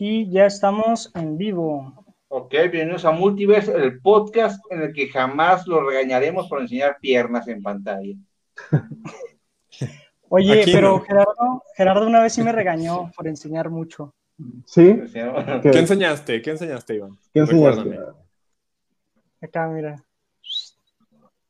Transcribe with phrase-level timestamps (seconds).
[0.00, 2.04] y ya estamos en vivo.
[2.28, 7.48] Ok, bienvenidos a Multiverse, el podcast en el que jamás lo regañaremos por enseñar piernas
[7.48, 8.14] en pantalla.
[10.28, 14.14] Oye, pero Gerardo, Gerardo una vez sí me regañó por enseñar mucho.
[14.66, 15.00] ¿Sí?
[15.62, 16.42] ¿Qué, enseñaste?
[16.42, 17.18] ¿Qué enseñaste, Iván?
[17.32, 17.98] ¿Qué enseñaste?
[19.40, 20.04] Acá, mira.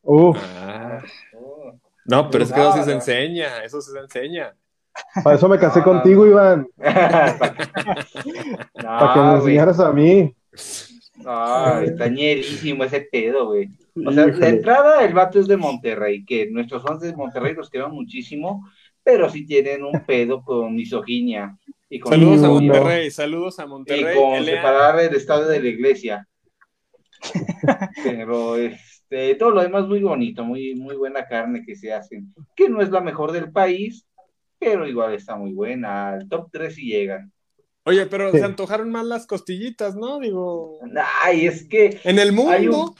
[0.02, 0.38] Uf.
[0.56, 1.02] Ah.
[2.06, 4.54] No, pero es que eso sí se enseña, eso sí se enseña.
[5.22, 6.66] Para eso me casé contigo, Iván.
[6.76, 7.44] Para
[9.14, 10.34] que me enseñaras a mí.
[11.26, 13.68] Ay, está ñerísimo ese pedo, güey.
[14.06, 17.68] O sea, de entrada el vato es de Monterrey, que nuestros fans de Monterrey los
[17.68, 18.64] quedan muchísimo,
[19.02, 21.56] pero sí tienen un pedo con misoginia.
[21.90, 24.14] Y con saludos a Monterrey, saludos a Monterrey.
[24.14, 26.28] Y con separar el estado de la iglesia.
[28.04, 32.68] pero este, todo lo demás muy bonito, muy, muy buena carne que se hacen, que
[32.68, 34.06] no es la mejor del país,
[34.58, 36.10] pero igual está muy buena.
[36.10, 37.32] Al top 3 si llegan.
[37.84, 40.18] Oye, pero se antojaron más las costillitas, ¿no?
[40.18, 40.78] Digo.
[41.22, 41.98] Ay, es que.
[42.04, 42.94] En el mundo.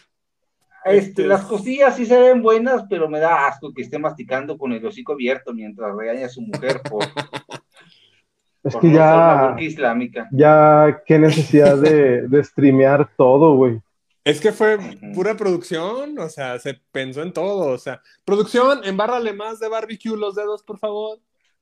[0.84, 4.56] Este, este, las costillas sí se ven buenas, pero me da asco que esté masticando
[4.56, 7.04] con el hocico abierto mientras regaña a su mujer por.
[8.64, 9.54] es que ya.
[9.58, 10.28] Islámica.
[10.32, 13.80] Ya, qué necesidad de, de streamear todo, güey.
[14.24, 14.78] Es que fue
[15.14, 20.18] pura producción, o sea, se pensó en todo, o sea, producción, embárrale más de barbecue
[20.18, 21.18] los dedos, por favor.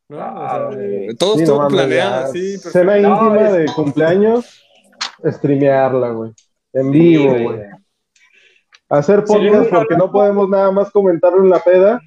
[0.09, 0.19] ¿No?
[0.21, 0.71] Ah,
[1.19, 2.59] todo estuvo planeado, sí.
[2.59, 4.63] Cena íntima de cumpleaños,
[5.25, 6.33] streamearla, güey.
[6.73, 7.61] En vivo, güey.
[8.89, 12.01] Hacer podcast porque no podemos nada más comentarlo en la peda.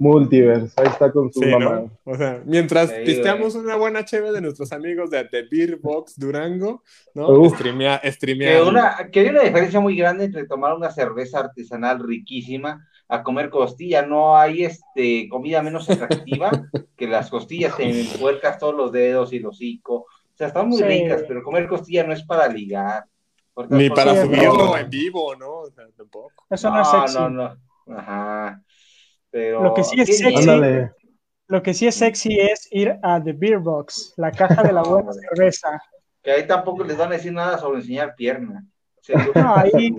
[0.00, 1.86] Multiverse, ahí está con su mamá.
[2.04, 6.84] O sea, mientras pisteamos una buena cheve de nuestros amigos de, de Beer Box Durango,
[7.14, 7.50] ¿no?
[7.50, 12.86] Streamea, Que, una, que hay una diferencia muy grande entre tomar una cerveza artesanal riquísima
[13.08, 14.02] a comer costilla.
[14.02, 16.50] No hay este comida menos atractiva
[16.96, 19.94] que las costillas, te puercas todos los dedos y los hocico.
[19.94, 23.04] O sea, están muy ricas, pero comer costilla no es para ligar.
[23.70, 25.62] Ni para subirlo en vivo, ¿no?
[25.62, 26.46] O sea, tampoco.
[26.48, 27.18] Eso no, es sexy.
[27.18, 27.56] No, no,
[27.96, 28.62] Ajá.
[29.30, 30.46] Pero, lo que sí es sexy,
[31.48, 34.82] lo que sí es sexy es ir a The Beer Box, la caja de la
[34.82, 35.80] buena cerveza.
[36.22, 38.64] Que ahí tampoco les van a decir nada sobre enseñar pierna.
[39.34, 39.94] no, ahí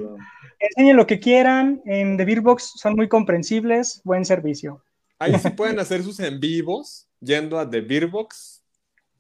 [0.60, 1.82] enseñen lo que quieran.
[1.86, 4.84] En The Beer Box son muy comprensibles, buen servicio.
[5.18, 8.64] Ahí sí pueden hacer sus en vivos yendo a The Beer Box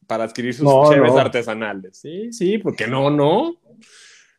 [0.07, 0.89] para adquirir sus no,
[1.19, 1.99] artesanales.
[1.99, 3.55] Sí, sí, porque no, no.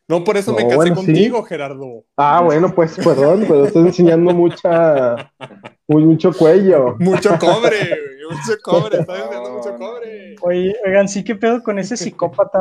[0.07, 2.03] No, por eso me casé contigo, Gerardo.
[2.17, 5.31] Ah, bueno, pues perdón, pero estoy enseñando mucha,
[5.87, 6.97] muy, mucho cuello.
[6.99, 7.97] Mucho cobre,
[8.29, 10.35] mucho cobre, estoy enseñando mucho cobre.
[10.41, 12.59] Oye, oigan, sí, ¿qué pedo con ese psicópata?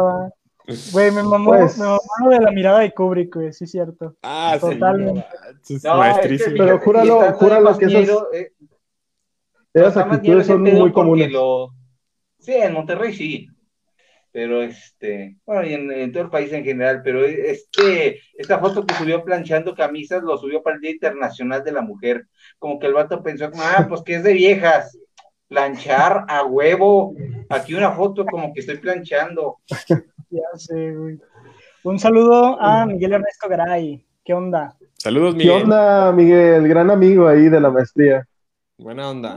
[0.93, 4.17] Güey, me mamó, pues, me mamó de la mirada de Kubrick, güey, sí es cierto.
[4.23, 5.25] Ah, Totalmente.
[5.63, 5.77] sí.
[5.77, 6.57] Es maestrísimo.
[6.59, 8.53] pero júralo, júralo que esas, eh,
[9.73, 11.33] esas actitudes son muy comunes.
[12.39, 13.49] Sí, en Monterrey sí
[14.33, 18.95] pero este, bueno, y en, todo el país en general, pero este, esta foto que
[18.95, 22.27] subió planchando camisas lo subió para el Día Internacional de la Mujer,
[22.59, 24.97] como que el vato pensó, ah, pues que es de viejas,
[25.49, 27.15] planchar a huevo,
[27.49, 29.59] aquí una foto como que estoy planchando.
[30.31, 31.21] Ya sé, güey.
[31.85, 34.77] Un saludo a Miguel Ernesto Garay, ¿qué onda?
[34.99, 35.57] Saludos, Miguel.
[35.57, 36.69] ¿Qué onda, Miguel?
[36.69, 38.27] Gran amigo ahí de la maestría.
[38.79, 39.37] Buena onda.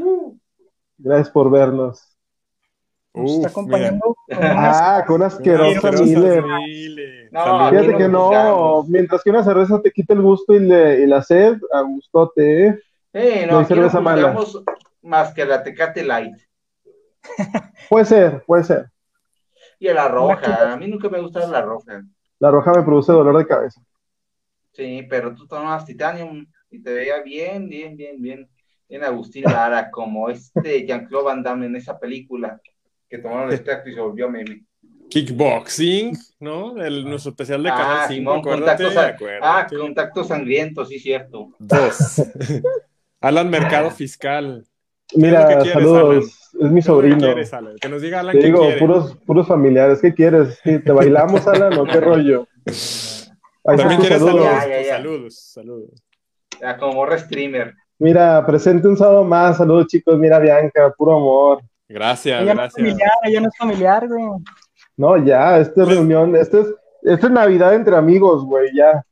[0.97, 2.13] Gracias por vernos
[3.13, 6.43] está acompañando con ah, con una asquerosa Miller.
[7.31, 11.07] No, Fíjate que no, mientras que una cerveza te quita el gusto y, le, y
[11.07, 12.79] la sed, a gustote, ¿eh?
[13.13, 14.35] Eh, no, no hay cerveza mala.
[15.01, 16.35] Más que la Tecate Light.
[17.89, 18.89] puede ser, puede ser.
[19.83, 22.05] Y la roja, a mí nunca me gusta la roja.
[22.39, 23.81] La roja me produce dolor de cabeza.
[24.71, 28.49] Sí, pero tú tomas Titanium y te veía bien, bien, bien, bien.
[28.87, 32.61] Bien Agustín Lara, como este Jean-Claude Van Damme en esa película
[33.09, 34.63] que tomaron el extracto y se volvió meme.
[35.09, 36.81] Kickboxing, ¿no?
[36.81, 38.93] El, nuestro especial de Canal ah, 5, contactos,
[39.41, 41.49] Ah, contacto sangriento, sí, cierto.
[41.59, 42.21] Dos.
[43.19, 44.65] Alan Mercado Fiscal.
[45.15, 46.39] Mira, saludos.
[46.59, 47.17] Es mi sobrino.
[47.17, 47.75] ¿Qué quieres, Alan?
[47.77, 49.99] Que nos diga Alan Te digo, puros, puros familiares.
[50.01, 50.59] ¿Qué quieres?
[50.63, 52.47] ¿Te bailamos, Alan, o qué rollo?
[53.63, 54.47] También quieres saludos.
[54.87, 56.03] Saludos, saludos.
[56.61, 57.73] Ya, como morra streamer.
[57.97, 59.57] Mira, presente un sábado más.
[59.57, 60.17] Saludos, chicos.
[60.17, 61.63] Mira, Bianca, puro amor.
[61.87, 62.81] Gracias, ella gracias.
[62.81, 64.23] No es familiar, ella no es familiar, güey.
[64.95, 66.67] No, ya, esta es reunión, esta es,
[67.01, 69.03] esto es Navidad entre amigos, güey, ya.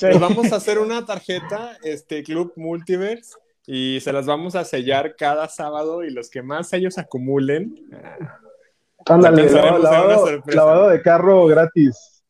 [0.00, 3.34] Les vamos a hacer una tarjeta, este Club Multiverse,
[3.70, 7.74] y se las vamos a sellar cada sábado y los que más ellos acumulen.
[9.04, 12.24] Ándale, lavado, de carro gratis.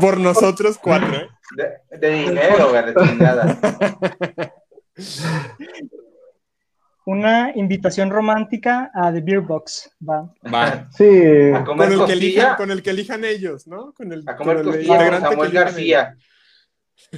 [0.00, 1.28] Por, nosotros cuatro, ¿eh?
[1.56, 2.72] De, de dinero,
[3.06, 3.60] chingada.
[7.06, 9.96] una invitación romántica a The Beer Box.
[10.02, 10.34] Va.
[10.52, 10.88] Va.
[10.90, 11.52] Sí.
[11.54, 13.92] A comer Con el, que elijan, con el que elijan ellos, ¿no?
[13.92, 16.16] Con el, a comer con el costilla con Samuel García.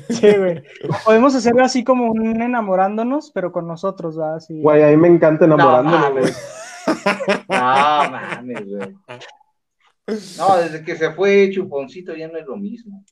[0.08, 0.62] Sí, güey.
[1.04, 4.36] Podemos hacerlo así como un enamorándonos, pero con nosotros, ¿va?
[4.36, 4.60] Así.
[4.60, 5.56] Güey, a mí me encanta güey.
[5.56, 6.48] mames.
[7.48, 8.96] No mames, güey.
[10.38, 13.04] No, desde que se fue Chuponcito ya no es lo mismo.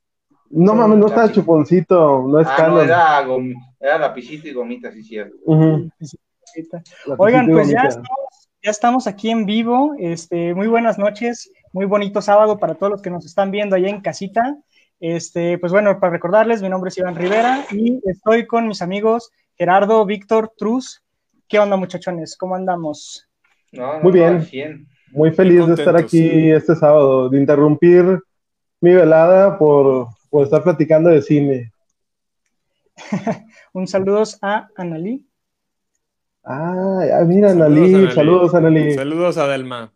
[0.53, 4.91] No mames, no está chuponcito, no es Ah, no, era, gom- era lapicito y gomita,
[4.91, 5.37] sí, cierto.
[7.19, 9.95] Oigan, pues ya estamos, ya estamos aquí en vivo.
[9.99, 13.89] Este, muy buenas noches, muy bonito sábado para todos los que nos están viendo allá
[13.91, 14.57] en casita.
[15.01, 19.33] Este, pues bueno, para recordarles, mi nombre es Iván Rivera y estoy con mis amigos
[19.57, 21.03] Gerardo, Víctor, Truz.
[21.49, 22.37] ¿Qué onda, muchachones?
[22.37, 23.27] ¿Cómo andamos?
[23.73, 24.33] No, no, Muy bien.
[24.35, 24.89] no, al 100.
[25.13, 26.51] Muy feliz de estar aquí sí.
[26.51, 28.21] este sábado, de interrumpir
[28.81, 31.73] mi velada por, por estar platicando de cine.
[33.73, 35.27] Un saludos a Analí.
[36.45, 38.15] Ah, mira, Saludos, Analí, Analí.
[38.15, 38.95] saludos, Analí.
[38.95, 39.93] Saludos a Delma.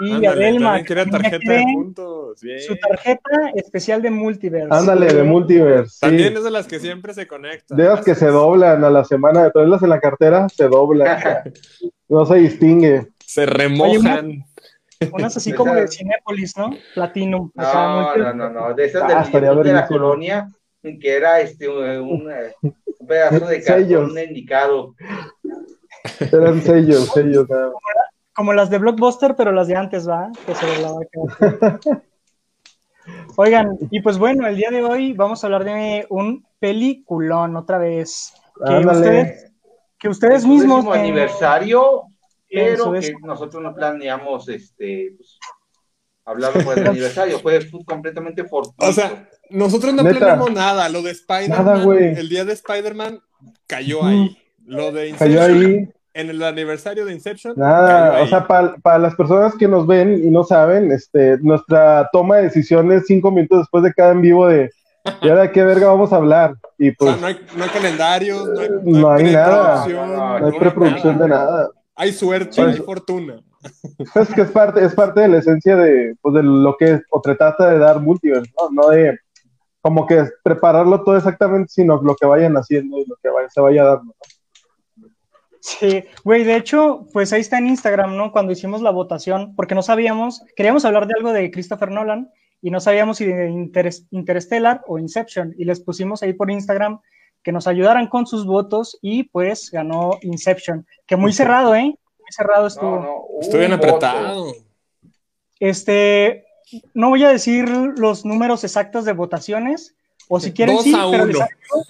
[0.00, 2.40] Y Ándale, Adelma, tarjeta de puntos.
[2.40, 2.60] Bien.
[2.60, 4.68] su tarjeta especial de Multiverse.
[4.70, 5.90] Ándale, de Multiverse.
[5.90, 6.00] sí.
[6.00, 7.76] También es de las que siempre se conectan.
[7.78, 11.18] De las que se doblan a la semana, de traerlas en la cartera, se doblan.
[12.08, 13.06] no se distingue.
[13.24, 14.44] Se remojan.
[15.12, 16.70] Unas así como de Cinépolis, ¿no?
[16.94, 17.50] Platinum.
[17.56, 20.48] acá, No, no, no, no, de esas Ah, del de la colonia,
[20.82, 22.54] que era este un, un, eh,
[23.06, 24.00] pedazo de Sellos.
[24.12, 24.94] cartón indicado.
[26.20, 27.48] Eran sellos, sellos.
[27.48, 27.72] nada.
[28.34, 30.30] Como las de Blockbuster, pero las de antes, ¿va?
[30.46, 31.80] Que se doblaba acá.
[33.36, 37.78] Oigan, y pues bueno, el día de hoy vamos a hablar de un peliculón otra
[37.78, 38.32] vez.
[38.66, 39.52] Que ustedes,
[39.98, 40.78] que ustedes mismos.
[40.84, 42.02] décimo aniversario,
[42.48, 45.38] pero que nosotros no planeamos este pues,
[46.24, 48.86] hablar por el aniversario, fue fu- completamente fortuito.
[48.86, 50.16] O sea, nosotros no Neta.
[50.18, 50.88] planeamos nada.
[50.88, 52.18] Lo de Nada, Spider-Man, güey.
[52.18, 53.20] el día de Spider-Man
[53.66, 54.38] cayó ahí.
[54.64, 55.88] Lo de Cayó Inception, ahí.
[56.14, 57.54] En el aniversario de Inception.
[57.56, 58.24] Nada, ahí.
[58.24, 62.44] o sea, para, las personas que nos ven y no saben, este, nuestra toma de
[62.44, 64.70] decisiones cinco minutos después de cada en vivo de,
[65.20, 66.54] ¿y ahora de qué verga vamos a hablar?
[66.78, 69.84] Y O pues sea, no hay, no hay calendarios, no hay, No hay nada.
[69.84, 71.70] preproducción, No, no, no hay preproducción de nada.
[71.96, 73.40] Hay suerte y hay fortuna.
[74.14, 77.20] Es que es parte, es parte de la esencia de, pues, de lo que, o
[77.20, 78.70] te trata de dar multiverse, ¿no?
[78.70, 79.18] No de
[79.80, 83.60] como que prepararlo todo exactamente, sino lo que vayan haciendo y lo que vaya- se
[83.60, 84.14] vaya dando.
[85.66, 88.32] Sí, güey, de hecho, pues ahí está en Instagram, ¿no?
[88.32, 92.30] Cuando hicimos la votación, porque no sabíamos, queríamos hablar de algo de Christopher Nolan
[92.60, 97.00] y no sabíamos si de Interes- Interstellar o Inception, y les pusimos ahí por Instagram
[97.42, 101.84] que nos ayudaran con sus votos y pues ganó Inception, que muy cerrado, ¿eh?
[101.84, 102.96] Muy cerrado estuvo.
[102.96, 104.52] no, no, Estoy bien apretado.
[105.60, 106.44] Este,
[106.92, 107.66] no voy a decir
[107.96, 109.96] los números exactos de votaciones,
[110.28, 111.84] o si quieren Dos sí, a pero les agrego,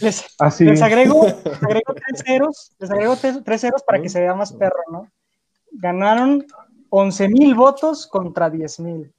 [0.00, 0.64] les- Así.
[0.64, 4.34] les agrego, les agrego tres ceros, les agrego tres, tres ceros para que se vea
[4.34, 5.10] más perro, ¿no?
[5.72, 6.44] Ganaron
[6.90, 9.12] 11 mil votos contra 10 mil.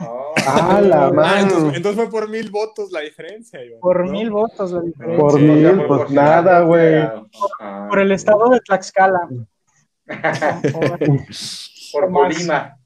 [0.00, 0.32] Oh.
[0.46, 1.40] Ah, la Ah, mano.
[1.42, 3.62] entonces, entonces fue por mil votos la diferencia.
[3.64, 4.12] Iván, Por ¿no?
[4.12, 5.20] mil votos la diferencia.
[5.20, 7.08] Por Sí, mil, sea, pues nada, güey.
[7.88, 9.28] Por el estado de Tlaxcala.
[10.72, 12.12] por.
[12.12, 12.76] Colima.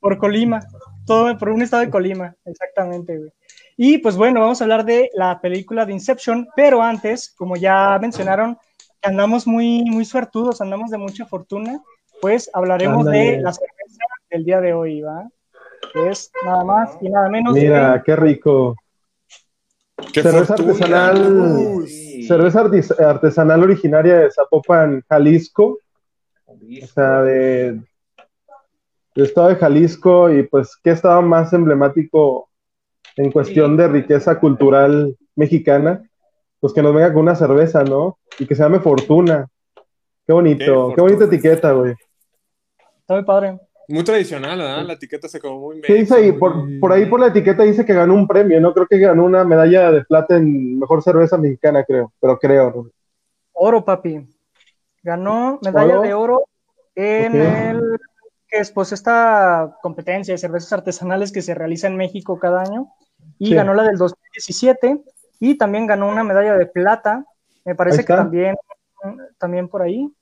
[0.00, 0.60] Por Colima.
[1.06, 3.32] Todo por un estado de Colima, exactamente, güey.
[3.80, 7.96] Y pues bueno, vamos a hablar de la película de Inception, pero antes, como ya
[8.00, 8.58] mencionaron,
[9.00, 11.80] que andamos muy, muy suertudos, andamos de mucha fortuna,
[12.20, 15.28] pues hablaremos de la cerveza del día de hoy, ¿va?
[15.92, 18.74] Que es nada más y nada menos Mira, qué rico.
[20.12, 20.72] Qué Cerveza fortuna.
[21.06, 21.86] artesanal.
[21.86, 22.24] Sí.
[22.24, 25.78] Cerveza artesanal originaria de Zapopan, Jalisco.
[26.46, 27.80] O sea, de,
[29.14, 32.47] del estado de Jalisco y pues qué estado más emblemático
[33.18, 36.02] en cuestión de riqueza cultural mexicana,
[36.60, 38.18] pues que nos venga con una cerveza, ¿no?
[38.38, 39.46] Y que se llame Fortuna.
[40.26, 41.94] Qué bonito, Qué qué, bonita etiqueta, güey.
[43.00, 43.58] Está muy padre.
[43.88, 44.84] Muy tradicional, ¿verdad?
[44.84, 46.32] La etiqueta se como muy ¿Qué dice ahí?
[46.32, 48.72] Por, por ahí por la etiqueta dice que ganó un premio, ¿no?
[48.72, 52.70] Creo que ganó una medalla de plata en mejor cerveza mexicana, creo, pero creo.
[52.70, 52.90] ¿no?
[53.54, 54.28] Oro, papi.
[55.02, 56.02] Ganó medalla ¿Oro?
[56.02, 56.44] de oro
[56.94, 57.98] en el
[58.46, 62.92] que es pues esta competencia de cervezas artesanales que se realiza en México cada año
[63.38, 63.54] y Sí.
[63.54, 65.00] ganó la del 2017
[65.40, 67.24] y también ganó una medalla de plata,
[67.64, 68.56] me parece que también
[69.38, 70.12] también por ahí.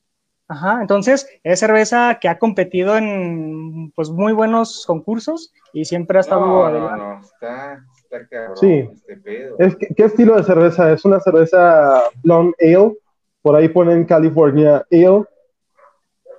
[0.49, 6.21] Ajá, entonces es cerveza que ha competido en pues muy buenos concursos y siempre ha
[6.21, 6.99] estado No, adelante.
[7.03, 8.89] no, está, está cabrón Sí.
[8.93, 9.57] este pedo.
[9.59, 10.93] Es que- ¿Qué estilo de cerveza?
[10.93, 12.93] Es una cerveza blonde ale,
[13.43, 15.25] por ahí ponen California Ale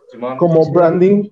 [0.10, 0.38] Simón.
[0.38, 1.30] como branding.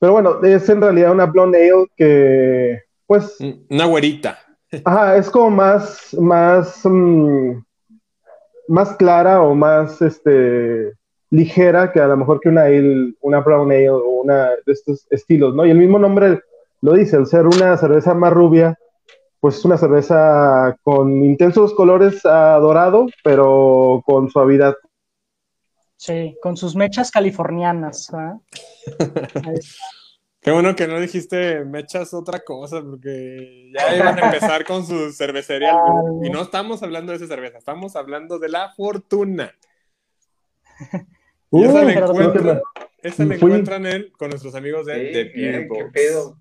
[0.00, 4.38] Pero bueno, es en realidad una blonde ale que, pues, Una güerita.
[4.84, 7.62] ajá, es como más, más, mm,
[8.68, 10.92] más clara o más este,
[11.30, 12.64] ligera que a lo mejor que una
[13.20, 15.66] una brown ale o una de estos estilos, ¿no?
[15.66, 16.40] Y el mismo nombre
[16.80, 18.78] lo dice, el ser una cerveza más rubia,
[19.40, 24.74] pues es una cerveza con intensos colores a dorado, pero con suavidad.
[25.96, 28.10] Sí, con sus mechas californianas.
[30.44, 35.10] Qué bueno que no dijiste mechas otra cosa, porque ya iban a empezar con su
[35.10, 35.72] cervecería.
[36.22, 39.54] y no estamos hablando de esa cerveza, estamos hablando de la fortuna.
[41.50, 46.34] Y esa, la encuentran, en, con nuestros amigos de, de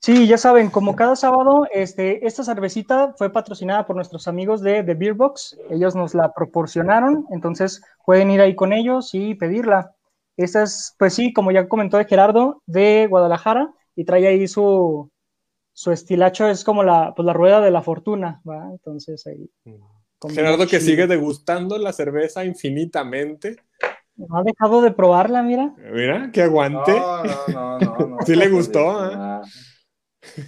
[0.00, 4.82] Sí, ya saben, como cada sábado, este, esta cervecita fue patrocinada por nuestros amigos de
[4.82, 5.56] The Beer Box.
[5.70, 9.94] Ellos nos la proporcionaron, entonces pueden ir ahí con ellos y pedirla.
[10.38, 15.10] Esta es, pues sí, como ya comentó de Gerardo, de Guadalajara, y trae ahí su,
[15.72, 18.68] su estilacho, es como la, pues la rueda de la fortuna, ¿va?
[18.70, 19.50] Entonces ahí.
[20.30, 23.56] Gerardo que sigue degustando la cerveza infinitamente.
[24.14, 25.74] No ha dejado de probarla, mira.
[25.92, 26.92] Mira, que aguante.
[26.92, 28.16] No, no, no, no.
[28.26, 29.40] sí le gustó, ¿eh?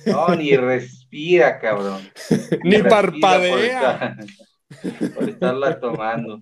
[0.06, 2.00] No, ni respira, cabrón.
[2.64, 4.16] Ni, parpadea.
[5.16, 6.40] Por, estarla tomando.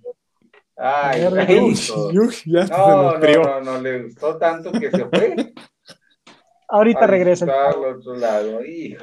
[0.81, 1.73] Ay, ay
[2.45, 5.53] ya no, no, no, no, le gustó tanto que se fue.
[6.69, 7.45] Ahorita regresa.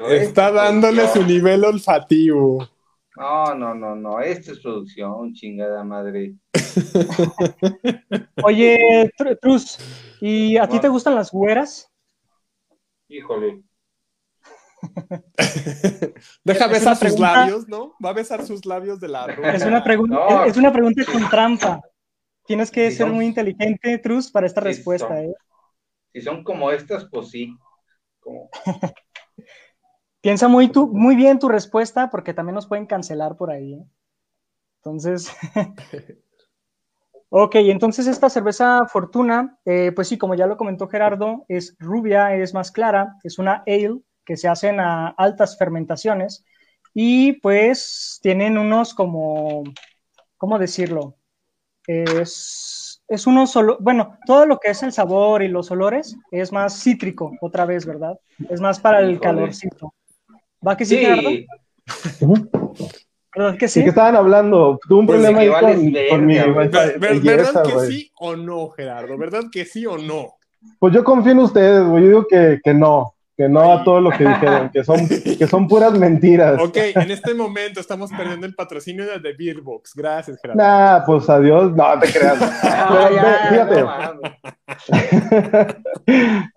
[0.09, 2.67] Está dándole su nivel olfativo.
[3.15, 6.35] No, no, no, no, esto es producción, chingada madre.
[8.43, 9.77] Oye, Trus,
[10.21, 11.91] ¿y a ti te gustan las güeras?
[13.09, 13.63] Híjole.
[16.43, 17.95] Deja besar sus labios, ¿no?
[18.03, 21.81] Va a besar sus labios de la Es una, pregunta, es una pregunta con trampa.
[22.45, 25.21] Tienes que ser muy inteligente, Trus, para esta respuesta.
[25.21, 25.33] ¿eh?
[26.13, 27.57] Si son como estas, pues sí.
[28.19, 28.49] Como...
[30.21, 33.73] Piensa muy, tu, muy bien tu respuesta porque también nos pueden cancelar por ahí.
[33.73, 33.85] ¿eh?
[34.77, 35.29] Entonces,
[37.29, 42.35] ok, entonces esta cerveza Fortuna, eh, pues sí, como ya lo comentó Gerardo, es rubia,
[42.35, 46.45] es más clara, es una ale que se hacen a altas fermentaciones
[46.93, 49.63] y pues tienen unos como,
[50.35, 51.15] ¿cómo decirlo?
[51.87, 56.51] Es, es uno solo, bueno, todo lo que es el sabor y los olores es
[56.51, 58.19] más cítrico, otra vez, ¿verdad?
[58.49, 59.93] Es más para el calorcito.
[60.67, 61.47] ¿Va que sí, sí.
[63.33, 63.79] ¿Verdad que sí?
[63.79, 64.77] ¿De qué estaban hablando?
[64.89, 66.37] Tuve un pues problema ahí con, mi...
[66.37, 69.17] ¿Verdad que sí o no, Gerardo?
[69.17, 70.33] ¿Verdad que sí o no?
[70.79, 72.03] Pues yo confío en ustedes, güey.
[72.03, 75.47] Yo digo que, que no que no a todo lo que dijeron, que son, que
[75.47, 76.59] son puras mentiras.
[76.59, 79.93] Ok, en este momento estamos perdiendo el patrocinio de The Beerbox.
[79.93, 80.59] Gracias, Gerardo.
[80.59, 81.71] Nah, pues adiós.
[81.75, 82.39] No, te creas.
[83.49, 83.81] fíjate.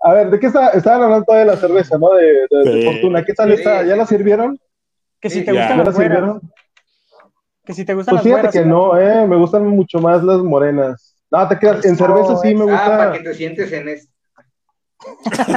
[0.01, 2.15] a ver, ¿de qué está, estaban hablando todavía de la cerveza, no?
[2.15, 3.23] De, de, Fortuna.
[3.27, 3.85] ¿Qué tal está?
[3.85, 4.59] ¿Ya la sirvieron?
[5.21, 6.41] Que si te gustan las sirvieron?
[7.63, 11.15] Que si te gustan pues fíjate que no, eh, me gustan mucho más las morenas.
[11.31, 12.87] No, te quedas, en cerveza sí me gusta.
[12.87, 14.10] Ah, para que te sientes en esto.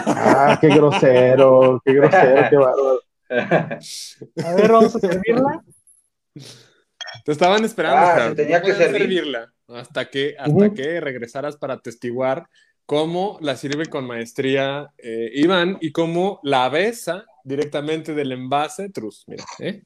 [0.07, 3.01] Ah, qué grosero, qué grosero, qué bárbaro.
[3.29, 5.63] A ver, vamos a servirla.
[7.25, 7.99] Te estaban esperando.
[7.99, 12.47] Ah, tenía que servirla hasta que, hasta que regresaras para atestiguar
[12.85, 19.23] cómo la sirve con maestría eh, Iván y cómo la besa directamente del envase Trus.
[19.27, 19.83] Mira, ¿eh?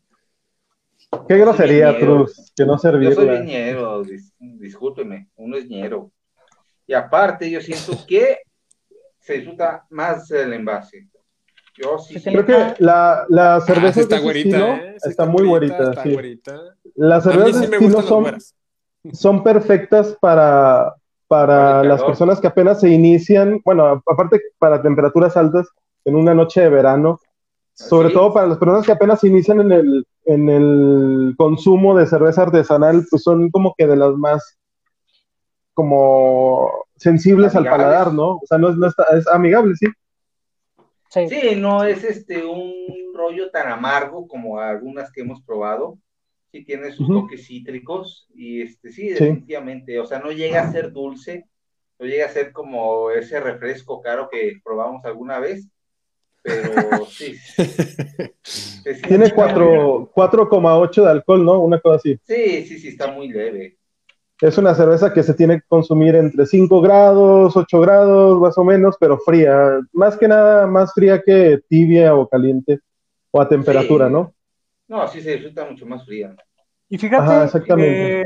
[1.28, 3.16] Qué grosería, Trus, que no servirla.
[3.16, 4.04] Yo soy ñero,
[4.40, 6.12] discúlpeme, uno es ñero.
[6.86, 8.40] Y aparte, yo siento que
[9.28, 11.10] se disfruta más el envase.
[11.76, 14.96] Yo sí Creo que la, la cerveza ah, está, güerita, ¿eh?
[15.04, 16.02] está, muy güerita.
[16.02, 16.42] sí.
[16.96, 18.38] Las cervezas de estilo son,
[19.12, 20.96] son perfectas para,
[21.28, 25.68] para las personas que apenas se inician, bueno, aparte para temperaturas altas
[26.06, 27.20] en una noche de verano,
[27.74, 32.08] sobre todo para las personas que apenas se inician en el, en el consumo de
[32.08, 34.58] cerveza artesanal, pues son como que de las más
[35.76, 38.38] como sensibles al paladar, ¿no?
[38.38, 39.88] O sea, no es, no es amigable, ¿sí?
[41.10, 41.56] ¿sí?
[41.56, 42.74] no es este un
[43.14, 45.98] rollo tan amargo como algunas que hemos probado.
[46.52, 50.94] Sí tiene sus toques cítricos y este sí, definitivamente, o sea, no llega a ser
[50.94, 51.46] dulce,
[52.00, 55.68] no llega a ser como ese refresco caro que probamos alguna vez,
[56.42, 57.36] pero sí.
[59.08, 61.60] Tiene 4,8 de alcohol, ¿no?
[61.60, 62.18] Una cosa así.
[62.24, 63.77] Sí, sí, sí, está muy leve.
[64.40, 68.64] Es una cerveza que se tiene que consumir entre 5 grados, 8 grados, más o
[68.64, 69.80] menos, pero fría.
[69.94, 72.80] Más que nada, más fría que tibia o caliente
[73.32, 74.34] o a temperatura, ¿no?
[74.88, 76.36] No, sí se disfruta mucho más fría.
[76.88, 78.24] Y fíjate,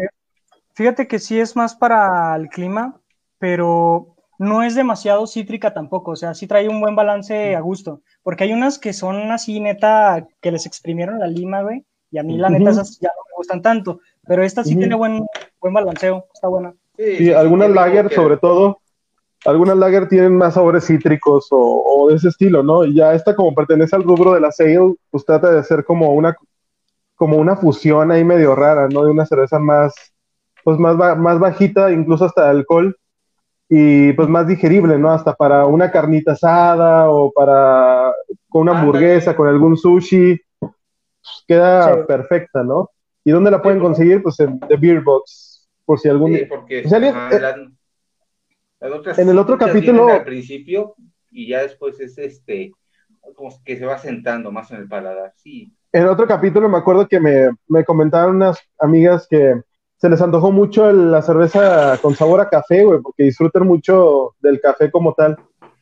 [0.74, 3.00] fíjate que sí es más para el clima,
[3.39, 8.01] pero no es demasiado cítrica tampoco, o sea, sí trae un buen balance a gusto,
[8.24, 12.24] porque hay unas que son así neta, que les exprimieron la lima, güey, y a
[12.24, 15.25] mí la neta esas ya no me gustan tanto, pero esta sí tiene buen,
[15.60, 16.74] buen balanceo, está buena.
[16.98, 18.80] Sí, Sí, algunas lager, sobre todo,
[19.46, 22.86] algunas lager tienen más sabores cítricos o, o de ese estilo, ¿no?
[22.86, 26.13] Y ya esta como pertenece al rubro de la sale, pues trata de hacer como
[26.13, 26.36] una,
[27.16, 29.04] como una fusión ahí medio rara, ¿no?
[29.06, 29.94] De una cerveza más,
[30.63, 32.96] pues más, ba- más bajita, incluso hasta de alcohol,
[33.70, 35.12] y pues más digerible, ¿no?
[35.12, 38.13] Hasta para una carnita asada o para
[38.50, 42.04] con una hamburguesa, con algún sushi, pues, queda Sí.
[42.08, 42.90] perfecta, ¿no?
[43.24, 44.22] ¿Y dónde la pueden conseguir?
[44.24, 47.40] Pues en The Beer Box, por si algún Sí, porque O sea, alguien- ajá, eh,
[47.40, 47.56] las-
[48.80, 50.96] las otras en el otro capítulo- al principio
[51.30, 52.72] y ya después es este
[53.36, 55.34] como que se va sentando más en el paladar.
[55.36, 59.62] Sí, En otro capítulo me acuerdo que me, me comentaron unas amigas que
[59.98, 64.34] se les antojó mucho el- la cerveza con sabor a café, güey, porque disfrutan mucho
[64.40, 65.38] del café como tal.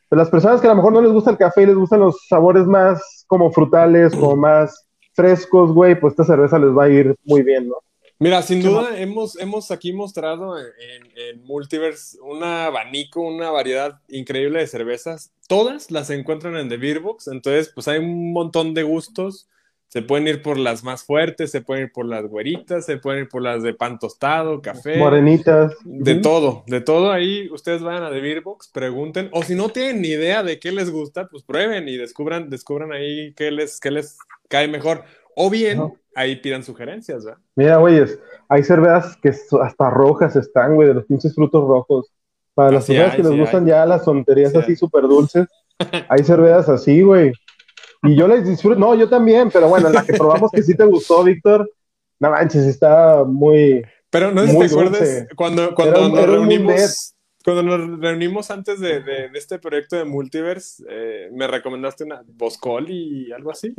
[0.09, 1.99] Pero las personas que a lo mejor no les gusta el café y les gustan
[2.01, 6.89] los sabores más como frutales, como más frescos, güey, pues esta cerveza les va a
[6.89, 7.75] ir muy bien, ¿no?
[8.21, 10.67] Mira, sin duda hemos, hemos aquí mostrado en,
[11.15, 15.31] en Multiverse un abanico, una variedad increíble de cervezas.
[15.47, 19.47] Todas las encuentran en The Beer Box, entonces pues hay un montón de gustos.
[19.89, 23.23] Se pueden ir por las más fuertes, se pueden ir por las güeritas, se pueden
[23.23, 24.97] ir por las de pan tostado, café.
[24.97, 25.73] Morenitas.
[25.83, 29.69] De todo, de todo ahí ustedes vayan a The Beer Box, pregunten, o si no
[29.69, 33.79] tienen ni idea de qué les gusta, pues prueben y descubran, descubran ahí qué les,
[33.79, 35.05] qué les cae mejor.
[35.35, 35.81] O bien,
[36.15, 37.39] ahí pidan sugerencias, ¿verdad?
[37.55, 42.11] Mira, güeyes, hay cervezas que hasta rojas están, güey, de los pinches frutos rojos.
[42.53, 45.47] Para las hay, que les gustan ya las tonterías Sí así súper dulces,
[46.09, 47.31] hay cervezas así, güey.
[48.03, 50.85] Y yo les disfruto, no, yo también, pero bueno, la que probamos que sí te
[50.85, 51.69] gustó, Víctor,
[52.19, 53.83] no manches, está muy...
[54.09, 57.13] Pero no sé si te acuerdas cuando, cuando Era nos era reunimos,
[57.43, 62.23] cuando nos reunimos antes de, de- de este proyecto de Multiverse, eh, me recomendaste una
[62.25, 63.73] Boscol y algo así.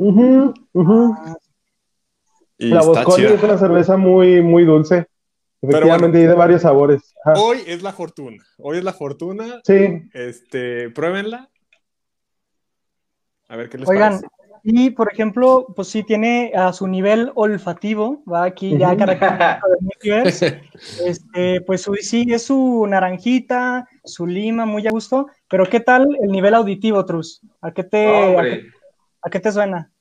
[2.57, 5.07] Y La Boscoli es una cerveza muy, muy dulce.
[5.63, 6.19] Efectivamente, bueno.
[6.19, 7.13] hay de varios sabores.
[7.23, 7.39] Ajá.
[7.39, 8.43] Hoy es la fortuna.
[8.57, 9.61] Hoy es la fortuna.
[9.63, 11.50] Sí, Este, pruébenla.
[13.51, 14.27] A ver qué les Oigan, parece.
[14.63, 19.67] y por ejemplo, pues sí tiene a su nivel olfativo, va aquí ya característico.
[21.05, 26.07] Este, pues su- sí, es su naranjita, su lima, muy a gusto, pero ¿qué tal
[26.21, 27.41] el nivel auditivo, Trus?
[27.61, 28.65] ¿A qué te, a qué, hombre,
[29.21, 29.91] a qué te suena?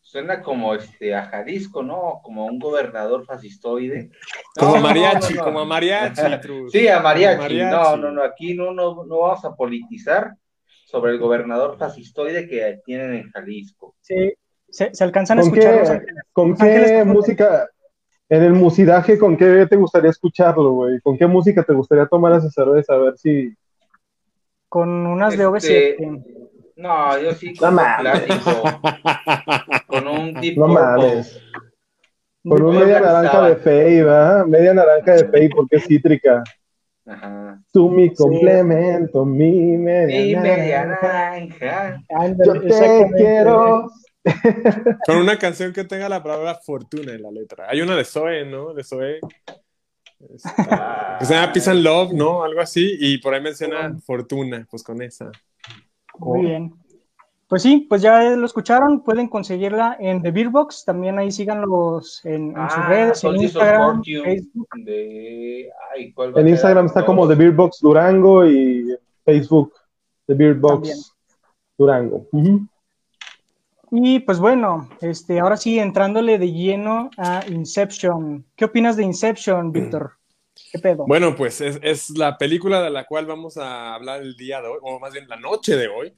[0.00, 2.20] suena como este a Jalisco, ¿no?
[2.24, 4.10] Como un gobernador fascistoide.
[4.58, 5.44] Como No, mariachi, no, no.
[5.44, 6.72] como a mariachi, Trus.
[6.72, 7.38] Sí, a mariachi.
[7.38, 7.70] Mariachi.
[7.70, 10.34] No, no, no, aquí no, no, no vamos a politizar
[10.90, 13.94] sobre el gobernador fascistoide que tienen en Jalisco.
[14.00, 14.32] Sí,
[14.68, 16.12] se, se alcanzan a ¿Con escuchar qué.
[16.32, 17.68] ¿con qué música,
[18.28, 21.00] en el musidaje, con qué te gustaría escucharlo, güey?
[21.00, 22.94] ¿Con qué música te gustaría tomar esa cerveza?
[22.94, 23.54] A ver si...
[24.68, 26.24] con unas de Este, OV7.
[26.76, 28.00] No, yo sí No con mames.
[28.24, 28.62] clásico,
[29.86, 31.40] con un Deep No mames.
[32.42, 34.46] Con un Oye, media naranja de Fey, ¿verdad?
[34.46, 36.42] Media naranja de Fey porque es cítrica.
[37.06, 37.62] Ajá.
[37.72, 42.02] Tú mi complemento, mi media Y media naranja.
[42.44, 43.90] Yo te quiero.
[45.06, 47.66] Con una canción que tenga la palabra fortuna en la letra.
[47.68, 48.74] Hay una de Zoe, ¿no?
[48.74, 49.18] De Zoe.
[50.34, 52.44] Esta- que se llama Peace and Love, ¿no?
[52.44, 52.96] Algo así.
[53.00, 55.30] Y por ahí menciona fortuna, pues con esa.
[56.18, 56.74] Muy bien.
[57.50, 62.24] Pues sí, pues ya lo escucharon, pueden conseguirla en The Beer Box, también ahí síganlos
[62.24, 64.04] en, en sus Ah, redes, en Instagram.
[64.04, 64.68] Facebook.
[64.84, 65.68] De...
[65.92, 66.48] Ay, ¿cuál va a En?
[66.48, 69.74] Instagram está como The Beer Box Durango y Facebook
[70.26, 70.98] The Beer Box También.
[71.76, 72.26] Durango.
[73.90, 78.44] Y pues bueno, este, ahora sí, entrándole de lleno a Inception.
[78.54, 80.12] ¿Qué opinas de Inception, Víctor?
[80.70, 81.04] ¿Qué pedo?
[81.04, 84.68] Bueno, pues es, es la película de la cual vamos a hablar el día de
[84.68, 86.14] hoy, o más bien la noche de hoy.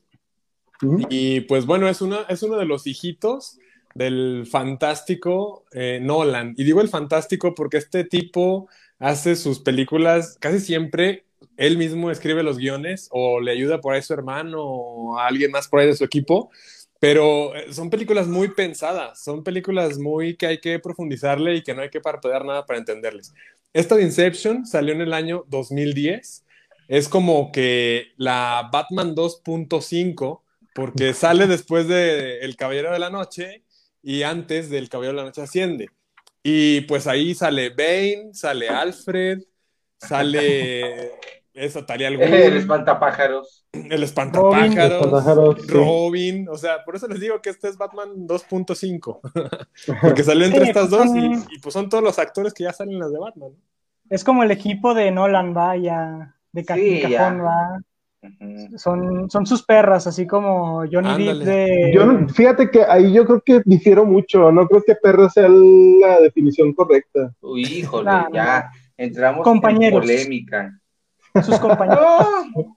[1.09, 3.59] Y pues bueno, es, una, es uno de los hijitos
[3.95, 6.55] del fantástico eh, Nolan.
[6.57, 8.69] Y digo el fantástico porque este tipo
[8.99, 11.25] hace sus películas casi siempre.
[11.57, 15.51] Él mismo escribe los guiones o le ayuda por ahí su hermano o a alguien
[15.51, 16.51] más por ahí de su equipo.
[16.99, 21.75] Pero eh, son películas muy pensadas, son películas muy que hay que profundizarle y que
[21.75, 23.35] no hay que parpadear nada para entenderles.
[23.73, 26.45] Esta de Inception salió en el año 2010.
[26.89, 30.43] Es como que la Batman 2.5
[30.75, 33.63] porque sale después de El Caballero de la Noche
[34.03, 35.89] y antes del Caballero de la Noche asciende.
[36.43, 39.39] Y pues ahí sale Bane, sale Alfred,
[39.99, 41.13] sale
[41.55, 43.67] esa Talia al Ghul, El espantapájaros.
[43.73, 45.69] el espantapájaros, Espantapájaros, sí.
[45.69, 49.21] Robin, o sea, por eso les digo que este es Batman 2.5,
[50.01, 52.73] porque salió entre Sí, estas pues, dos y, pues son todos los actores que ya
[52.73, 53.51] salen en las de Batman.
[54.11, 57.43] Es como el equipo de Nolan, va, ya, de, ca- Sí, de cajón, ya.
[57.43, 57.81] va.
[58.77, 61.93] Son, son sus perras, así como Johnny Depp de...
[61.93, 66.21] Yo, fíjate que ahí yo creo que difiero mucho, no creo que perra sea la
[66.21, 67.35] definición correcta.
[67.41, 70.03] Uy, híjole, ya entramos Compañeros.
[70.03, 70.81] en polémica.
[71.45, 72.07] sus compañeros.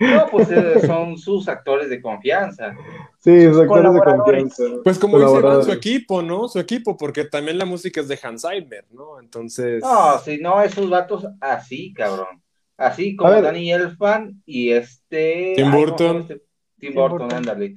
[0.00, 2.74] No, no, pues eh, son sus actores de confianza.
[3.20, 4.64] Sí, Sus actores de confianza.
[4.82, 6.48] Pues como dice Iván, su equipo, ¿no?
[6.48, 9.20] Su equipo, porque también la música es de Hans Zimmer, ¿no?
[9.20, 9.80] Entonces.
[9.80, 12.42] No, si no, esos vatos así, cabrón.
[12.76, 13.30] Así como.
[13.30, 15.54] Danny Elfman y este.
[15.56, 16.16] Tim ay, ¿cómo se Burton.
[16.18, 16.34] este?
[16.34, 16.44] Tim
[16.78, 17.36] Tim Burton, Burton.
[17.38, 17.74] ándale.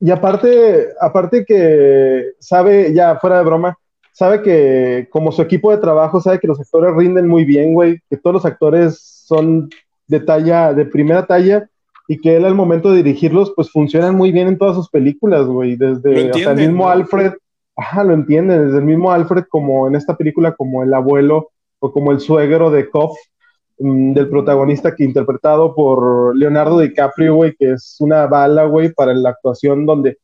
[0.00, 3.76] Y aparte, aparte que sabe, ya fuera de broma,
[4.12, 8.00] sabe que como su equipo de trabajo sabe que los actores rinden muy bien, güey,
[8.08, 9.68] que todos los actores son
[10.06, 11.68] de talla, de primera talla,
[12.06, 15.46] y que él al momento de dirigirlos, pues funcionan muy bien en todas sus películas,
[15.46, 16.90] güey, Lo desde sea, el entienden, mismo ¿no?
[16.90, 17.32] Alfred,
[17.76, 21.92] ajá, lo entiende, desde el mismo Alfred como en esta película, como el abuelo o
[21.92, 23.18] como el suegro de Koff,
[23.78, 29.14] mm, del protagonista que interpretado por Leonardo DiCaprio, güey, que es una bala, güey, para
[29.14, 30.18] la actuación donde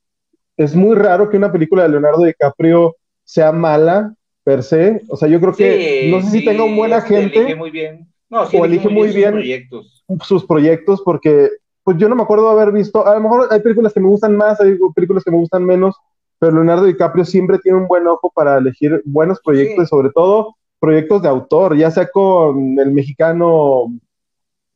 [0.57, 4.15] es muy raro que una película de Leonardo DiCaprio sea mala
[4.45, 5.03] per se.
[5.09, 7.55] O sea, yo creo que Sí, no sé si sí, tenga un buen elige agente
[7.57, 8.07] muy bien.
[8.29, 9.33] No, sí, O elige muy sus bien.
[9.33, 10.05] proyectos.
[10.23, 11.51] sus proyectos porque
[11.83, 14.09] pues yo no me acuerdo de haber visto, a lo mejor hay películas que me
[14.09, 15.95] gustan más, hay películas que me gustan menos,
[16.39, 21.23] pero Leonardo DiCaprio siempre tiene un buen ojo para elegir buenos proyectos sobre todo proyectos
[21.23, 23.87] de autor, ya sea con el mexicano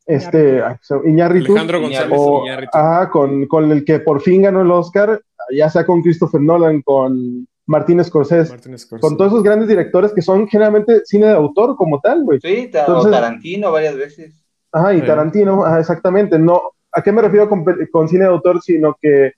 [0.07, 0.63] este
[1.05, 2.71] Iñárritu Alejandro González o Iñárritu.
[2.79, 5.21] ajá, con, con el que por fin ganó el Oscar,
[5.55, 9.01] ya sea con Christopher Nolan, con Martín Scorsese, Martin Scorsese.
[9.07, 12.41] con todos esos grandes directores que son generalmente cine de autor como tal, güey.
[12.41, 14.45] Sí, ta- Entonces- o Tarantino varias veces.
[14.73, 15.07] Ajá, y Sí.
[15.07, 16.39] Tarantino, ajá, exactamente.
[16.39, 18.63] No, ¿a qué me refiero con, con cine de autor?
[18.63, 19.33] Sino que,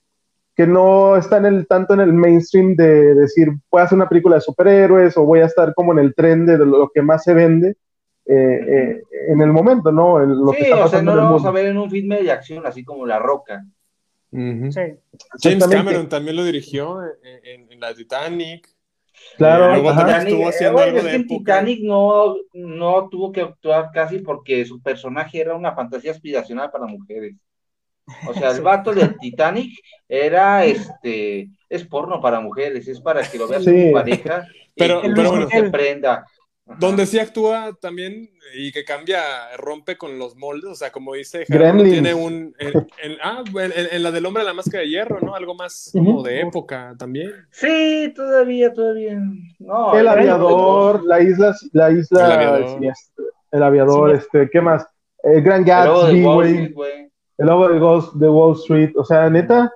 [0.61, 4.07] que no está en el, tanto en el mainstream de decir, voy a hacer una
[4.09, 7.23] película de superhéroes o voy a estar como en el tren de lo que más
[7.23, 7.69] se vende
[8.25, 10.21] eh, eh, en el momento, ¿no?
[10.21, 11.89] En lo que Sí, está o sea, no en lo vamos a ver en un
[11.89, 13.65] filme de acción así como La Roca.
[14.31, 14.81] Sí.
[15.41, 15.67] James.
[15.67, 17.11] Cameron también lo dirigió en,
[17.43, 18.67] en- en la Titanic.
[19.37, 21.37] Claro, Eh, estuvo haciendo bueno, algo es de que en época.
[21.39, 26.85] Titanic no, no tuvo que actuar casi porque su personaje era una fantasía aspiracional para
[26.85, 27.35] mujeres.
[28.27, 29.71] O sea, el vato del Titanic
[30.09, 33.71] era este, es porno para mujeres, es para que lo veas Sí.
[33.71, 35.49] con tu pareja y Pero- que pero uno bueno.
[35.49, 36.25] se prenda.
[36.67, 36.77] Ajá.
[36.79, 39.21] Donde sí actúa también y que cambia,
[39.57, 42.53] rompe con los moldes, o sea, como dice Gerardo, tiene un...
[42.59, 45.33] En, en- ah, en, en la del hombre de la máscara de hierro, ¿no?
[45.35, 47.31] Algo más como de época también.
[47.49, 49.17] Sí, todavía, todavía.
[49.59, 52.69] No, El era- aviador, la isla, la isla, El aviador.
[52.73, 54.17] siniestra, el aviador, Sí.
[54.23, 54.85] este, ¿qué más?
[55.23, 57.10] El Gran El de Gatsby, güey.
[57.41, 59.71] El lobo de, Ghost- de Wall Street, o sea, neta,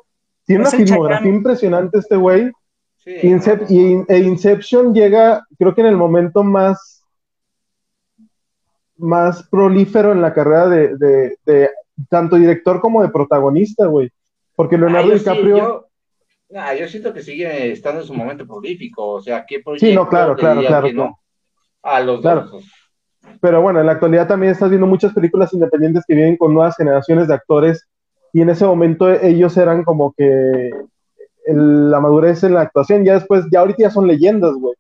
[0.45, 2.51] tiene una filmografía impresionante este güey.
[2.97, 7.03] Sí, Incep- y, e Inception llega, creo que en el momento más,
[8.97, 11.69] más prolífero en la carrera de, de- de
[12.09, 14.09] tanto director como de protagonista, güey.
[14.55, 15.87] Porque Leonardo Ah, sí, DiCaprio, yo-
[16.55, 20.07] ah, yo siento que sigue estando en su momento prolífico, o sea, ¿qué Sí, no,
[20.07, 21.19] claro, proyecto claro, claro, no?
[21.83, 22.41] A los Claro.
[22.43, 22.65] dos.
[23.41, 26.75] Pero bueno, en la actualidad también estás viendo muchas películas independientes que vienen con nuevas
[26.75, 27.87] generaciones de actores
[28.33, 30.71] y en ese momento ellos eran como que
[31.45, 34.73] el- la madurez en la actuación, ya después, ya ahorita ya son leyendas, güey.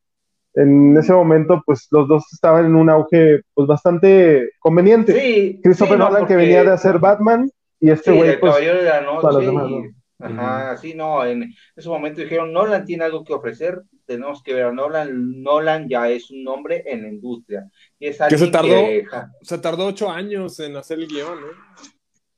[0.55, 5.13] En ese momento, pues los dos estaban en un auge pues bastante conveniente.
[5.13, 8.39] Sí, Christopher sí, no, Nolan que venía de hacer Batman y este Sí, güey el
[8.39, 9.45] pues Caballero de la para los Noche.
[9.45, 9.71] demás,
[10.17, 14.65] Ajá, sí, no, en ese momento dijeron, Nolan tiene algo que ofrecer, tenemos que ver
[14.65, 17.69] a Nolan, Nolan ya es un nombre en la industria.
[17.99, 18.67] Y es se alguien tardó?
[18.69, 19.05] que-
[19.41, 21.91] sea, tardó ocho años en hacer el guion, ¿eh?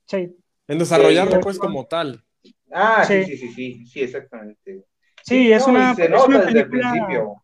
[0.06, 0.36] Sí.
[0.68, 1.40] En desarrollarlo, Sí.
[1.44, 2.24] pues, como tal.
[2.72, 3.38] Ah, sí, Sí.
[3.38, 4.84] sí, sí, sí, sí, exactamente.
[5.24, 7.44] Sí, es no, una, se es una desde el película, principio.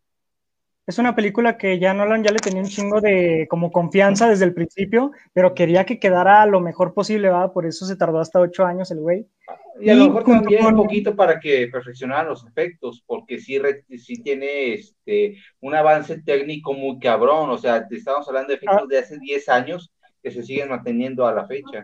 [0.86, 4.46] es una película que ya Nolan ya le tenía un chingo de como confianza desde
[4.46, 7.52] el principio, pero quería que quedara lo mejor posible, ¿va?
[7.54, 9.28] Por eso se tardó hasta ocho años el güey.
[9.82, 13.86] Y a lo mejor también un poquito para que perfeccionaran los efectos, porque sí, re-
[13.98, 18.88] sí tiene este, un avance técnico muy cabrón, o sea, te estamos hablando de efectos
[18.88, 21.84] de hace 10 años que se siguen manteniendo a la fecha.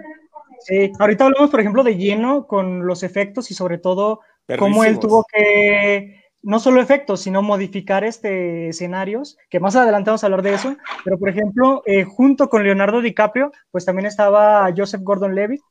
[0.59, 4.21] Sí, ahorita hablamos, por ejemplo, de lleno con los efectos y sobre todo
[4.57, 4.99] cómo él Perrísimos.
[4.99, 10.41] tuvo que, no solo efectos, sino modificar este escenarios, que más adelante vamos a hablar
[10.41, 15.61] de eso, pero por ejemplo, eh, junto con Leonardo DiCaprio, pues también estaba Joseph Gordon-Levitt,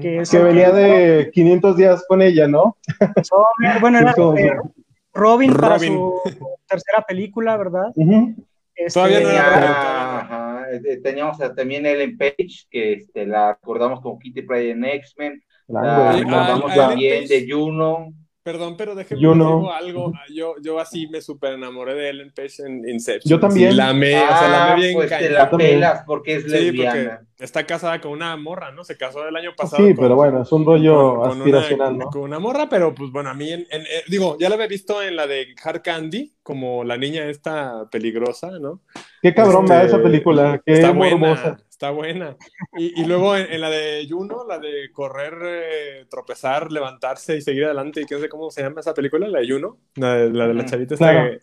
[0.00, 2.76] Que es que el venía de 500 días con ella, ¿no?
[3.80, 4.52] bueno, era eh,
[5.12, 6.20] Robin, para su
[6.68, 7.86] tercera película, ¿verdad?
[8.74, 9.70] Este, Todavía no era Tenía- Robin.
[9.70, 14.84] ajá, eh, teníamos a- también Ellen Page, que este, la recordamos como Kitty Pryde en
[14.84, 18.12] X-Men, la Claro, Oye, recordamos a- a Ellen también de Juno.
[18.46, 19.72] Perdón, pero déjeme Yo yo no.
[19.72, 20.12] algo.
[20.32, 23.28] Yo, yo así me super enamoré de Ellen Page en Inception.
[23.28, 23.72] Yo también.
[23.72, 26.44] Sí, la amé, o sea, la Ah, amé bien pues te la pelas porque es
[26.44, 28.84] Sí, porque está casada con una morra, ¿no?
[28.84, 29.84] Se casó el año pasado.
[29.84, 32.10] Sí, con- pero bueno, es un rollo con- con aspiracional, una, ¿no?
[32.12, 34.68] Con una morra, pero pues bueno, a mí, en, en- eh, digo, ya la había
[34.68, 38.80] visto en la de Hard Candy, como la niña esta peligrosa, ¿no?
[39.22, 42.36] Qué cabrón Este, va esa película, qué está buena, está buena.
[42.78, 47.42] Y, y luego en, en la de Juno, la de correr, eh, tropezar, levantarse y
[47.42, 50.30] seguir adelante, y qué sé cómo se llama esa película, la de Juno, la de
[50.30, 51.30] la, de la chavita esta Claro.
[51.32, 51.40] que-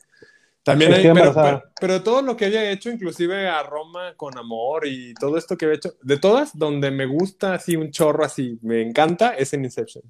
[0.63, 4.37] También Que hay, pero, pero- pero todo lo que había hecho, inclusive a Roma con
[4.37, 8.23] amor y todo esto que había hecho, de todas, donde me gusta así un chorro
[8.25, 10.03] así, me encanta, es en Inception.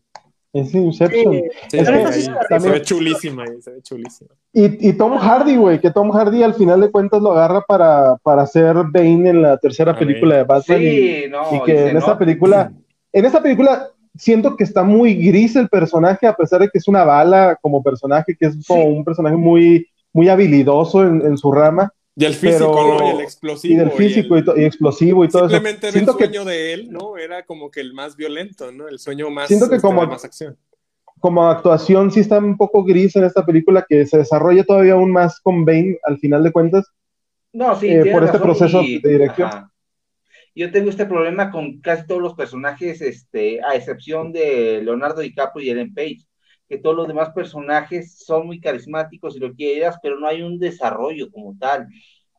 [0.54, 1.34] Es Inception.
[1.34, 4.30] Sí, Sí, Es sí, que ahí sí, se ve chulísima ahí, se ve chulísima.
[4.54, 8.18] Y, y Tom Hardy, güey, que Tom Hardy al final de cuentas lo agarra para,
[8.18, 10.44] para hacer Bane en la tercera A película de.
[10.44, 10.82] Batman.
[10.82, 11.42] y- Sí, no.
[11.56, 12.20] y, que y se en esta nota.
[12.20, 12.72] película,
[13.12, 16.88] en esta película siento que está muy gris el personaje, a pesar de que es
[16.88, 18.88] una bala como personaje, que es como Sí.
[18.90, 23.08] un personaje muy, muy habilidoso en, en su rama, Y el físico, Pero- ¿no?
[23.08, 23.74] Y el explosivo.
[23.74, 25.56] y del físico y, el- to- y explosivo y todo eso.
[25.56, 27.18] Simplemente el que sueño de él, ¿no?
[27.18, 28.88] Era como que el más violento, ¿no?
[28.88, 30.56] El sueño más, Siento que este, como- más acción.
[31.20, 35.12] como actuación sí está un poco gris en esta película, que se desarrolla todavía aún
[35.12, 36.86] más con Bane al final de cuentas.
[37.52, 39.48] No, sí, eh, por este proceso y- de dirección.
[39.48, 39.70] ajá.
[40.56, 45.66] Yo tengo este problema con casi todos los personajes, este, a excepción de Leonardo DiCaprio
[45.66, 46.20] y Ellen Page,
[46.74, 50.60] que todos los demás personajes son muy carismáticos y lo quieras, pero no hay un
[50.60, 51.88] desarrollo como tal.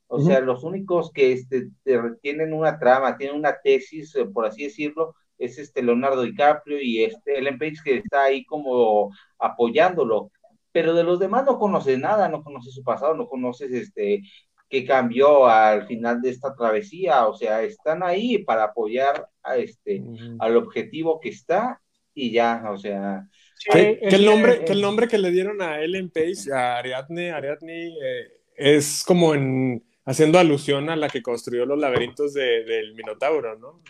[0.07, 0.21] O Ujú.
[0.21, 4.65] sea, los únicos que este, te- tienen una trama, tienen una tesis, eh, por así
[4.65, 10.31] decirlo, es este Leonardo DiCaprio y este Ellen Page que está ahí como apoyándolo.
[10.73, 14.23] Pero de los demás no conoces nada, no conoces su pasado, no conoces este
[14.69, 20.07] qué cambió al final de esta travesía, o sea, están ahí para apoyar a este
[20.39, 21.81] al objetivo que está
[22.15, 23.29] y ya, o sea,
[23.73, 26.77] Que, que el nombre, que- que el nombre que le dieron a Ellen Page, a
[26.79, 32.65] Ariadne, Ariadne eh, es como en haciendo alusión a la que construyó los laberintos de-
[32.65, 33.81] del Minotauro, ¿no?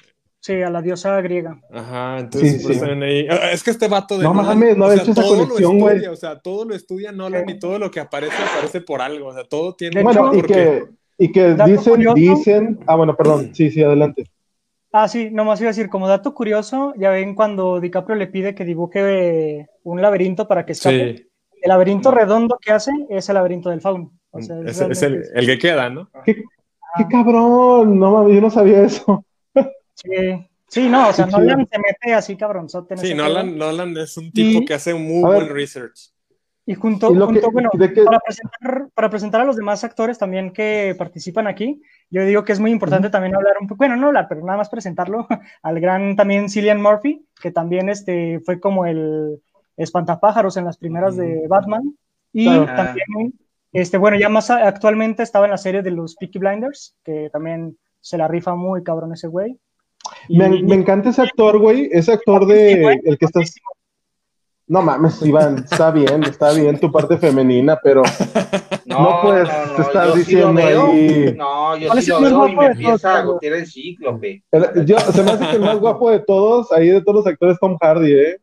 [0.40, 1.58] Sí, a la diosa griega.
[1.72, 2.84] Ajá, entonces Sí, pues, sí.
[2.84, 5.22] ahí- ah, Es que este vato de No mames, no o había sea, hecho esa
[5.22, 5.94] todo lo conexión, güey.
[5.96, 9.28] estudia, o sea, todo lo estudia Nolan y todo lo que aparece aparece por algo,
[9.28, 10.84] o sea, todo tiene Bueno, y que,
[11.18, 12.14] y que dicen, curioso.
[12.14, 14.26] dicen, ah, bueno, perdón, sí, sí, adelante.
[14.96, 18.54] Ah, sí, nomás iba a decir, como dato curioso, ya ven cuando DiCaprio le pide
[18.54, 19.00] que dibuje
[19.62, 21.16] eh, un laberinto para que escape.
[21.16, 21.28] Sí,
[21.62, 24.12] El laberinto redondo que hace es el laberinto del fauno.
[24.30, 26.08] O sea, es, es el, que queda, ¿no?
[26.24, 29.24] ¿Qué, qué cabrón, no mames, yo no sabía eso.
[29.94, 31.26] Sí, sí, no, o sea.
[31.26, 33.58] Nolan se mete así cabronzote en Sí, ese Nolan.
[33.58, 35.42] Nolan es un tipo Y- que hace muy ver.
[35.42, 36.13] buen research.
[36.66, 39.56] Y junto, Y lo junto, que- bueno, de que- para presentar, para presentar a los
[39.56, 43.66] demás actores también que participan aquí, yo digo que es muy importante también hablar un
[43.66, 45.26] poco, bueno, no hablar, pero nada más presentarlo
[45.62, 49.42] al gran también Cillian Murphy, que también este, fue como el
[49.76, 51.82] espantapájaros en las primeras de Batman.
[52.32, 52.66] Y Claro.
[52.74, 53.34] también,
[53.72, 57.76] este, bueno, ya más actualmente estaba en la serie de los Peaky Blinders, que también
[58.00, 59.58] se la rifa muy cabrón ese güey.
[60.28, 63.54] Y- Me, me encanta ese actor, güey, ese actor de güey, el que estás...
[64.66, 68.02] No mames, Iván, está bien, está bien tu parte femenina, pero
[68.86, 71.34] No, pues, te estás yo sí diciendo ahí.
[71.36, 74.42] No, yo ¿Cuál sí lo veo y me empieza a el cíclope.
[74.86, 77.58] yo, se me hace que el más guapo de todos, ahí de todos los actores,
[77.60, 78.40] Tom Hardy, ¿eh?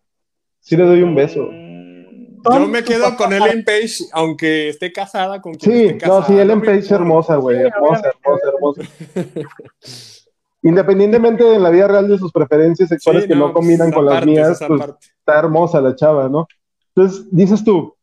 [0.60, 1.48] Sí le doy un beso.
[1.52, 5.98] Mm, Tom, Yo me quedo con Ellen Page, aunque esté casada con quien Sí, esté
[6.00, 6.20] casada.
[6.20, 8.82] no, sí, Ellen Page hermosa, güey, hermosa, hermosa, hermosa.
[10.64, 14.06] Independientemente de la vida real de sus preferencias sexuales Sí, que no, pues, combinan con
[14.06, 14.82] las parte, mías, pues
[15.20, 16.48] está hermosa la chava, ¿no?
[16.94, 17.96] Entonces, dices tú,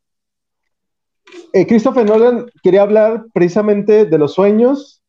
[1.53, 5.03] eh, Christopher Nolan quería hablar precisamente de los sueños,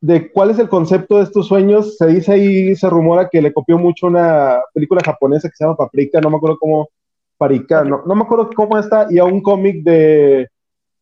[0.00, 1.96] de cuál es el concepto de estos sueños.
[1.96, 5.76] Se dice ahí, se rumora que le copió mucho una película japonesa que se llama
[5.76, 6.88] Paprika, no me acuerdo cómo,
[7.36, 10.48] Parika, no, no me acuerdo cómo está, y a un cómic de...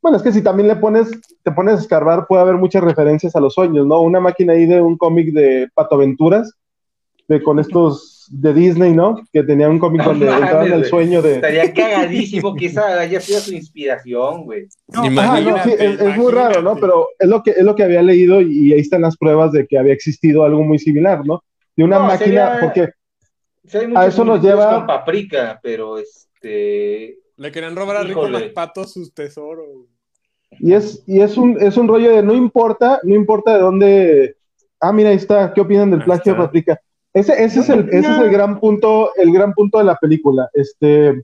[0.04, 1.10] Bueno, es que si también le pones,
[1.42, 4.02] te pones a escarbar, puede haber muchas referencias a los sueños, ¿no?
[4.02, 6.52] Una máquina ahí de un cómic de Pato Aventuras,
[7.26, 9.22] de, con estos de Disney, ¿no?
[9.32, 11.36] Que tenía un cómic No donde mames, entraban el sueño de...
[11.36, 14.66] Estaría cagadísimo que esa haya sido su inspiración, güey.
[14.88, 16.76] No, Ajá, no, Imagínate, sí, es, es muy raro, ¿no?
[16.76, 19.66] Pero es lo que es lo que había leído y, ahí están las pruebas de
[19.66, 21.42] que había existido algo muy similar, ¿no?
[21.74, 22.90] De una No, máquina, sería- porque
[23.88, 27.20] muchas eso nos lleva- con Paprika, pero este.
[27.36, 28.28] Le querían robar a Rico.
[28.54, 29.93] Pato sus tesoros.
[30.60, 34.36] Y es y es un es un rollo de no importa, no importa de dónde.
[34.80, 35.52] Ah, mira ahí está.
[35.52, 36.38] ¿Qué opinan del Ahí plagio de.
[36.38, 36.80] Paprika?
[37.12, 40.48] Ese, ese es el ese es el gran punto el gran punto de la película.
[40.52, 41.22] Este.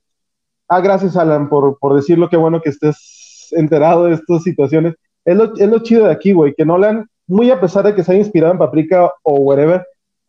[0.69, 2.29] Ah, gracias Alan por por decirlo.
[2.29, 4.95] Qué bueno que estés enterado de estas situaciones.
[5.25, 8.03] Es lo, es lo chido de aquí, güey, que Nolan, muy a pesar de que
[8.03, 9.85] se haya inspirado en Paprika o whatever,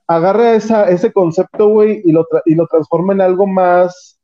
[0.06, 4.20] agarra esa, ese concepto, güey, y lo, tra- y lo transforma en algo más,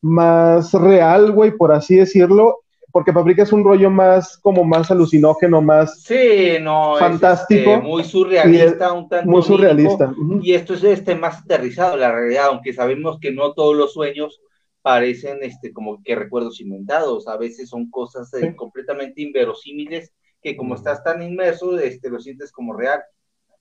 [0.00, 2.60] más real, güey, por así decirlo,
[2.94, 7.72] porque Paprika es un rollo más, como más alucinógeno, más Sí, no, es, Fantástico.
[7.72, 10.14] este, muy surrealista, un tanto muy surrealista.
[10.16, 10.38] Ujú.
[10.44, 14.40] Y esto es este, más aterrizado la realidad, aunque sabemos que no todos los sueños
[14.80, 18.54] parecen este, como que recuerdos inventados, a veces son cosas eh, Sí.
[18.54, 23.02] completamente inverosímiles que como estás tan inmerso, este, lo sientes como real.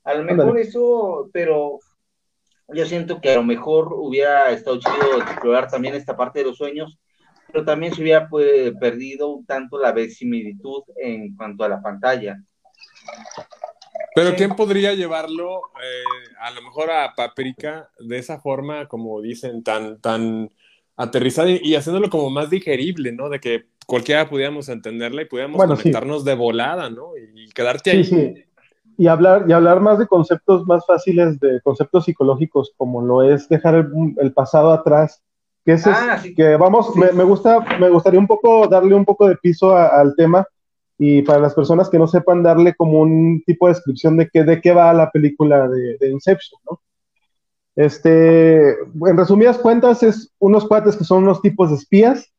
[0.03, 0.61] A lo mejor Ándale.
[0.61, 1.79] eso, pero
[2.67, 6.57] yo siento que a lo mejor hubiera estado chido explorar también esta parte de los
[6.57, 6.99] sueños,
[7.53, 12.41] pero también se hubiera pues, perdido un tanto la verosimilitud en cuanto a la pantalla.
[14.15, 14.35] Pero.
[14.35, 19.99] ¿quién podría llevarlo eh, a lo mejor a Paprika de esa forma, como dicen, tan,
[20.01, 20.51] tan
[20.97, 23.29] aterrizada y, y haciéndolo como más digerible, ¿no?
[23.29, 25.83] De que cualquiera pudiéramos entenderla y pudiéramos Bueno, sí.
[25.83, 27.11] conectarnos de volada, ¿no?
[27.17, 28.03] Y, quedarte Sí, ahí.
[28.03, 28.43] sí.
[28.97, 33.49] Y hablar, y hablar más de conceptos más fáciles, de conceptos psicológicos, como lo es
[33.49, 33.87] dejar el,
[34.17, 35.23] el pasado atrás.
[35.65, 36.33] Que es- Ah, sí.
[36.35, 36.99] que vamos, Sí.
[36.99, 40.45] me, me gusta, me gustaría un poco darle un poco de piso a- al tema
[40.97, 44.43] y para las personas que no sepan darle como un tipo de descripción de qué,
[44.43, 46.79] de qué va la película de, de Inception, ¿no?
[47.75, 52.29] Este, en resumidas cuentas, es unos cuates que son unos tipos de espías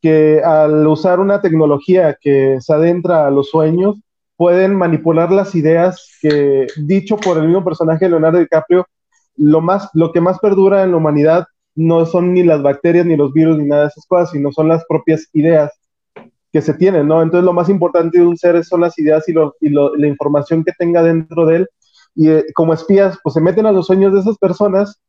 [0.00, 4.00] que al usar una tecnología que se adentra a los sueños,
[4.36, 8.86] pueden manipular las ideas que, dicho por el mismo personaje Leonardo DiCaprio,
[9.36, 11.44] lo, más, lo que más perdura en la humanidad
[11.80, 14.68] no son ni las bacterias, ni los virus, ni nada de esas cosas, sino son
[14.68, 15.72] las propias ideas
[16.52, 17.22] que se tienen, ¿no?
[17.22, 20.06] Entonces lo más importante de un ser son las ideas y, lo, y lo- la
[20.08, 21.68] información que tenga dentro de él.
[22.14, 25.00] Y eh, como espías, pues se meten a los sueños de esas personas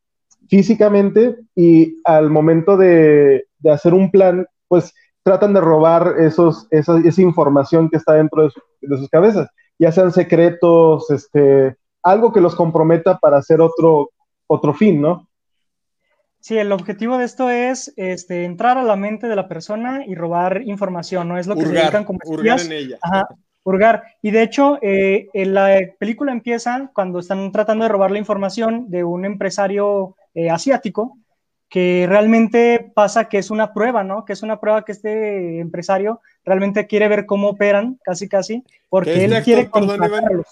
[0.48, 6.98] físicamente y al momento de, de hacer un plan, pues tratan de robar esos, esa,
[7.00, 8.50] esa información que está dentro de,
[8.82, 14.10] de sus cabezas, ya sean secretos, este, algo que los comprometa para hacer otro,
[14.48, 15.28] otro fin, ¿no?
[16.42, 20.16] Sí, el objetivo de esto es este, entrar a la mente de la persona y
[20.16, 21.38] robar información, ¿no?
[21.38, 22.98] Es lo que se dedican Hurgar, como hurgar en ella.
[23.00, 23.28] Ajá,
[23.62, 24.02] hurgar.
[24.22, 28.90] Y de hecho, eh, en la película empieza cuando están tratando de robar la información
[28.90, 31.16] de un empresario eh, asiático,
[31.68, 34.24] que realmente pasa que es una prueba, ¿no?
[34.24, 39.12] Que es una prueba que este empresario realmente quiere ver cómo operan, casi casi, porque
[39.12, 40.20] Este él actor, quiere contratarlos.
[40.20, 40.44] Perdón,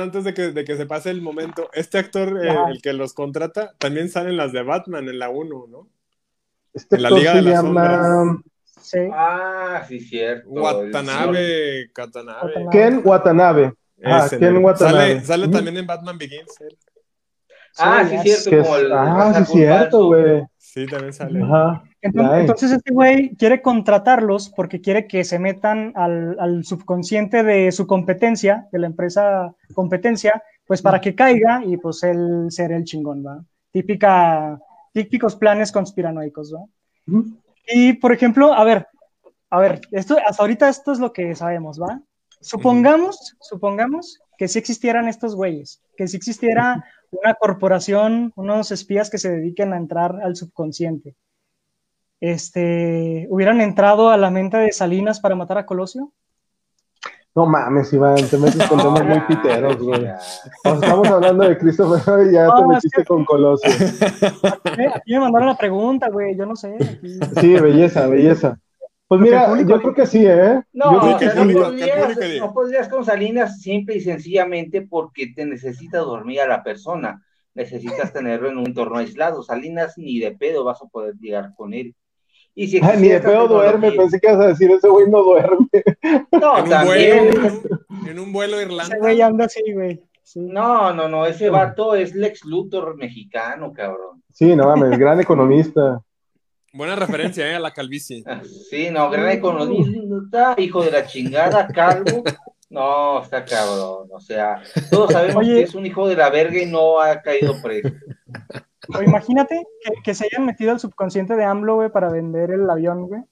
[0.00, 3.14] antes de que, de que se pase el momento, este actor, eh, el que los
[3.14, 5.88] contrata, también sale en las de Batman, en la 1, ¿no?
[6.74, 8.42] Este En la Liga se de las llama
[8.80, 8.98] Sí.
[9.12, 10.48] Ah, sí, cierto.
[10.50, 12.42] Watanabe, Katanabe.
[12.42, 12.70] Watanabe.
[12.72, 13.74] Ken Watanabe.
[14.04, 14.56] Ah, Ese, Ken.
[14.56, 15.20] Watanabe.
[15.20, 16.60] Sale, también en Batman Begins.
[16.60, 16.76] él.
[17.78, 18.64] Ah, Sí, sí, cierto.
[18.64, 20.42] Como el ah, sí, cierto, güey.
[20.58, 21.42] Sí, también sale.
[21.42, 21.84] Ajá.
[22.02, 27.86] Entonces, este güey quiere contratarlos porque quiere que se metan al, al subconsciente de su
[27.86, 33.24] competencia, de la empresa competencia, pues para que caiga y pues él ser el chingón,
[33.24, 33.44] ¿va?
[33.70, 34.60] Típica,
[34.92, 36.64] típicos planes conspiranoicos, ¿va?
[37.68, 38.88] Y por ejemplo, a ver,
[39.50, 42.00] a ver, esto, hasta ahorita esto es lo que sabemos, ¿va?
[42.40, 49.18] Supongamos, supongamos que si existieran estos güeyes, que si existiera una corporación, unos espías que
[49.18, 51.14] se dediquen a entrar al subconsciente.
[52.22, 56.12] Este, ¿hubieran entrado a la mente de Salinas para matar a Colosio?
[57.34, 60.02] No mames, Iván, te metes con temas muy piteros, güey.
[60.04, 60.18] ya.
[60.18, 60.20] O
[60.62, 63.68] sea, estamos hablando de Christopher y ya No, te metiste que- con Colosio.
[64.94, 66.76] Aquí me mandaron la pregunta, güey, yo no sé.
[66.76, 68.56] aquí- Sí, belleza, belleza.
[69.08, 70.62] Pues mira, público yo creo que sí, ¿eh?
[70.72, 74.82] No, yo creo o que sea, no, podrías, no podrías con Salinas simple y sencillamente
[74.82, 77.20] porque te necesita dormir a la persona.
[77.54, 79.42] Necesitas tenerlo en un entorno aislado.
[79.42, 81.96] Salinas ni de pedo vas a poder llegar con él.
[82.54, 85.66] Y si ni de pedo duerme, pensé que ibas a decir ese güey no duerme.
[86.32, 87.30] No, en un también.
[87.30, 87.50] vuelo,
[88.06, 88.84] en un, un vuelo a Irlanda.
[88.84, 90.02] Ese güey anda así, güey.
[90.22, 90.40] Sí.
[90.40, 94.22] No, no, no, ese vato es Lex Luthor mexicano, cabrón.
[94.32, 96.02] Sí, no mames, gran economista.
[96.74, 97.54] Buena referencia, ¿eh?
[97.54, 98.22] A la calvicie.
[98.26, 102.24] Ah, Sí, no, gran economista, hijo de la chingada, calvo.
[102.70, 104.08] No, está cabrón.
[104.10, 105.56] O sea, todos sabemos Oye.
[105.56, 107.90] que es un hijo de la verga y no ha caído preso.
[108.88, 112.68] O imagínate que, que se hayan metido al subconsciente de AMLO, güey, para vender el
[112.68, 113.22] avión, güey.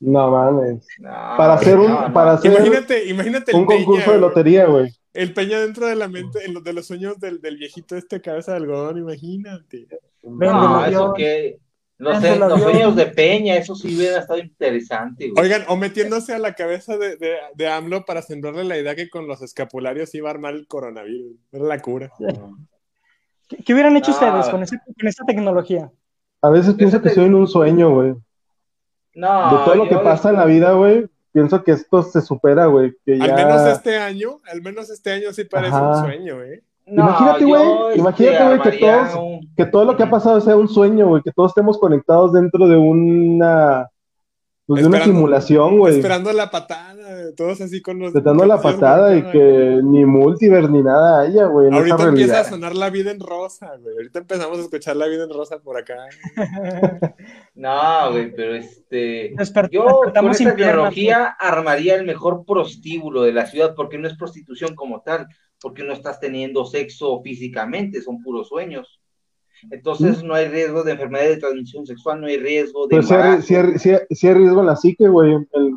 [0.00, 0.86] No mames.
[0.98, 4.66] No, Para hacer un, no, para hacer Imagínate, imagínate el un concurso Peña, de lotería,
[4.66, 4.92] güey.
[5.14, 8.20] El Peña dentro de la mente, en los de los sueños del, del viejito este
[8.20, 9.86] cabeza de algodón, imagínate.
[10.22, 11.58] Vende No, eso que.
[11.96, 12.20] Los,
[12.60, 15.44] sueños de Peña, eso sí hubiera estado interesante, güey.
[15.44, 19.08] Oigan, o metiéndose a la cabeza de, de, de AMLO para sembrarle la idea que
[19.08, 21.36] con los escapularios iba a armar el coronavirus.
[21.52, 22.12] Era la cura.
[23.56, 24.14] ¿Qué, qué hubieran hecho Ah.
[24.14, 25.90] ustedes con, ese- con esta tecnología?
[26.42, 28.14] A veces pienso que estoy en un sueño, güey.
[29.14, 32.66] No, De todo lo que pasa en la vida, güey, pienso que esto se supera,
[32.66, 32.94] güey.
[33.06, 35.88] Que Al menos este año, al menos este año sí parece Ajá.
[35.90, 36.62] un sueño, ¿eh?
[36.86, 40.54] No, imagínate, güey, imagínate, güey, que todos, un- que todo lo que ha pasado sea
[40.56, 43.88] un sueño, güey, que todos estemos conectados dentro de una,
[44.66, 45.96] pues, de una Esperando- simulación, güey.
[45.96, 48.12] Esperando la patada, todos así con los.
[48.12, 52.44] Tratando la patada y que ni multiverse ni nada haya, güey, Ahorita esa empieza a
[52.44, 53.94] sonar la vida en rosa, güey.
[53.96, 55.96] Ahorita empezamos a escuchar la vida en rosa por acá.
[57.54, 59.32] No, güey, pero este.
[59.34, 64.16] Desper- Yo con esta tecnología armaría el mejor prostíbulo de la ciudad, porque no es
[64.16, 65.28] prostitución como tal,
[65.60, 69.00] porque no estás teniendo sexo físicamente, son puros sueños.
[69.70, 73.14] Entonces no hay riesgo de enfermedad de transmisión sexual, no hay riesgo de Pero si
[73.14, 75.32] hay, sí hay- sí hay- riesgo en la psique, güey.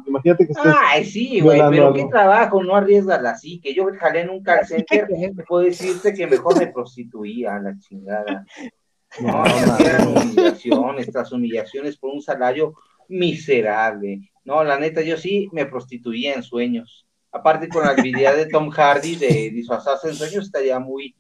[0.08, 0.74] Imagínate que estés.
[0.88, 1.94] Ay, sí, güey, pero algo.
[1.94, 3.74] qué trabajo, no arriesgas la psique.
[3.74, 5.08] Yo jalé en un call center,
[5.48, 8.46] puedo decirte que mejor me prostituía a la chingada.
[9.22, 12.74] No, No, eran humillaciones tras humillaciones por un salario
[13.08, 14.20] miserable.
[14.44, 17.08] No, la neta, yo sí me prostituía en sueños.
[17.32, 21.16] Aparte con la habilidad de Tom Hardy de disfrazarse en sueños estaría muy,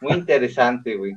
[0.00, 1.12] muy interesante, güey.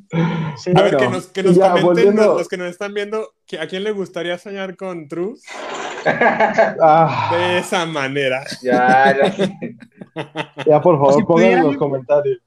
[0.58, 3.34] Sí, A ver, que nos, que nos ya, comenten volviendo- los que nos están viendo,
[3.46, 5.44] que ¿a quién le gustaría soñar con Truz
[6.82, 8.44] Ah, de esa manera?
[8.62, 10.24] Ya, lo-
[10.66, 12.40] ya, por favor, si pongan en los comentarios.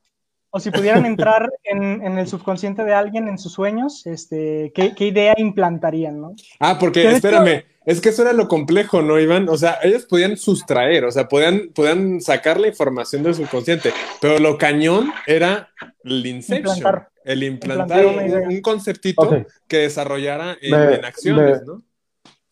[0.55, 4.95] O si pudieran entrar en, en el subconsciente de alguien en sus sueños, este, ¿qué,
[4.95, 6.35] qué idea implantarían, no?
[6.61, 9.49] Ah, porque espérame, es que eso era lo complejo, ¿no, Iván?
[9.49, 14.39] O sea, ellos podían sustraer, o sea, podían, podían sacar la información del subconsciente, pero
[14.39, 15.69] lo cañón era
[16.05, 17.09] el inception, Implantar.
[17.25, 18.63] el implantar un,
[19.17, 19.47] Ok.
[19.67, 21.83] que desarrollara en, Me- en acciones, me- ¿no?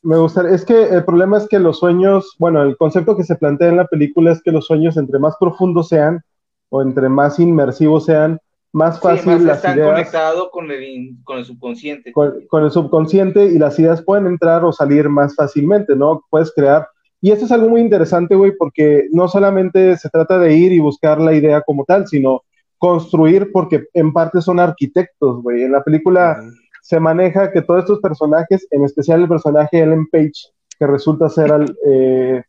[0.03, 3.37] Me gustaría, es que el problema es que los sueños, bueno, el concepto que se
[3.37, 6.23] plantea en la película es que los sueños entre más profundos sean
[6.71, 8.41] o entre más inmersivos sean,
[8.73, 12.13] más Sí, fácil más las están ideas conectados con el, con el subconsciente.
[12.13, 16.25] con, con el subconsciente y las ideas pueden entrar o salir más fácilmente, ¿no?
[16.31, 16.89] Puedes crear.
[17.21, 20.79] Y esto es algo muy interesante, güey, porque no solamente se trata de ir y
[20.79, 22.43] buscar la idea como tal, sino
[22.79, 25.65] construir, porque en parte son arquitectos, güey.
[25.65, 26.51] En la película Ujú.
[26.81, 30.33] se maneja que todos estos personajes, en especial el personaje Ellen Page,
[30.79, 32.43] que resulta ser al- eh,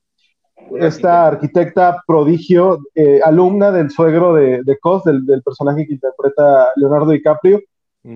[0.80, 6.68] esta arquitecta prodigio, eh, alumna del suegro de, de Cos, del, del personaje que interpreta
[6.76, 7.60] Leonardo DiCaprio,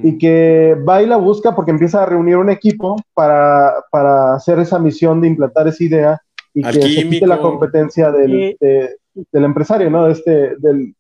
[0.03, 4.57] y que va y la busca porque empieza a reunir un equipo para, para hacer
[4.59, 6.21] esa misión de implantar esa idea
[6.53, 8.95] y que se quite la competencia del, Y- de-
[9.31, 10.05] del empresario, ¿no?
[10.05, 10.95] De este, del...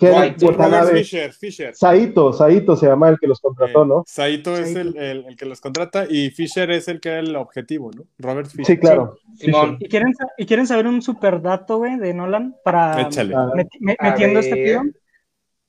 [0.00, 0.92] Sí, Watanabe.
[0.98, 1.74] Fisher, Fisher.
[1.74, 4.04] Saito, Saito se llama el que los contrató, Eh, ¿no?
[4.06, 7.36] Saito es el, el- el que los contrata y Fisher es el que era el
[7.36, 8.02] objetivo, ¿no?
[8.18, 8.66] Robert Fisher.
[8.66, 9.16] Sí, claro.
[9.36, 12.56] Simón, ¿Y quieren, ¿Y quieren saber un super dato, güey, de Nolan?
[12.64, 13.08] Para
[13.80, 14.80] metiendo este.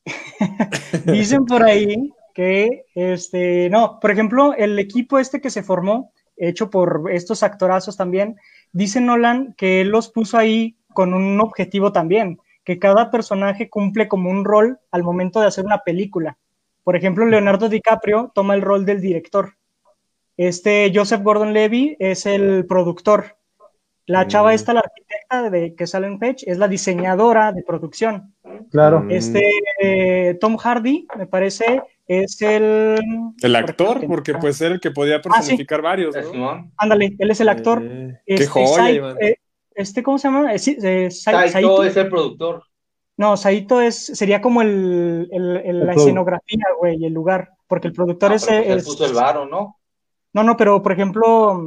[1.05, 6.69] Dicen por ahí que, este, no, por ejemplo, el equipo este que se formó, hecho
[6.69, 8.35] por estos actorazos también,
[8.71, 14.07] dice Nolan que él los puso ahí con un objetivo también, que cada personaje cumple
[14.07, 16.37] como un rol al momento de hacer una película.
[16.83, 19.53] Por ejemplo, Leonardo DiCaprio toma el rol del director.
[20.35, 23.37] Este Joseph Gordon-Levitt es el productor.
[24.07, 24.55] La chava Mm.
[24.55, 28.35] esta, la arquitecta de que sale en Page, es la diseñadora de producción.
[28.71, 29.01] Claro.
[29.01, 29.11] Mm.
[29.11, 29.41] Este
[29.81, 32.99] eh, Tom Hardy, me parece, es el.
[33.41, 36.15] El actor, por porque ejemplo, pues era el que podía personificar varios.
[36.77, 37.83] Ándale, él es el actor.
[37.83, 39.37] Eh, Este, qué joya, eh,
[39.75, 40.53] este, ¿cómo se llama?
[40.53, 41.83] Eh, sí, eh, Sai- Saito Saito.
[41.83, 42.63] es el productor.
[43.17, 47.51] No, Saito es, sería como el, el- la escenografía, güey, el lugar.
[47.67, 49.77] Porque el productor Ah, es, pero pues es- puso el varo, ¿no?
[50.33, 51.61] No, no, pero por ejemplo.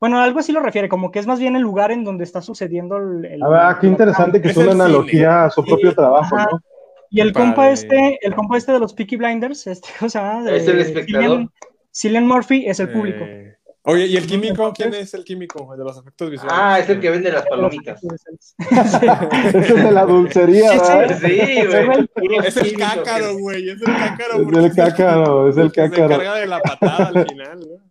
[0.00, 2.40] Bueno, algo así lo refiere, como que es más bien el lugar en donde está
[2.40, 3.24] sucediendo el.
[3.24, 5.94] el- A ver, ah, qué interesante que Es es una analogía a su Sí, propio
[5.94, 6.48] trabajo, ajá.
[6.52, 6.60] ¿no?
[7.10, 7.46] Y el Padre.
[7.46, 10.50] compa este, el compa este de los Peaky Blinders, este, ¿cómo se llama?
[10.50, 11.24] Es el De espectador.
[11.28, 11.50] Cillian,
[11.92, 13.24] Cillian Murphy es el público.
[13.24, 13.57] Eh,
[13.90, 14.70] Oye, ¿y el químico?
[14.74, 16.54] ¿Quién es el químico de los efectos visuales?
[16.54, 17.98] Ah, es el que vende las palomitas.
[18.04, 21.18] Ese es de la dulcería, ¿verdad?
[21.18, 22.46] Sí, güey.
[22.46, 24.42] Es el cácaro, güey, es el cácaro.
[24.42, 26.04] Es el cácaro, es el que Se cácaro.
[26.14, 27.87] encarga de la patada al final, ¿no?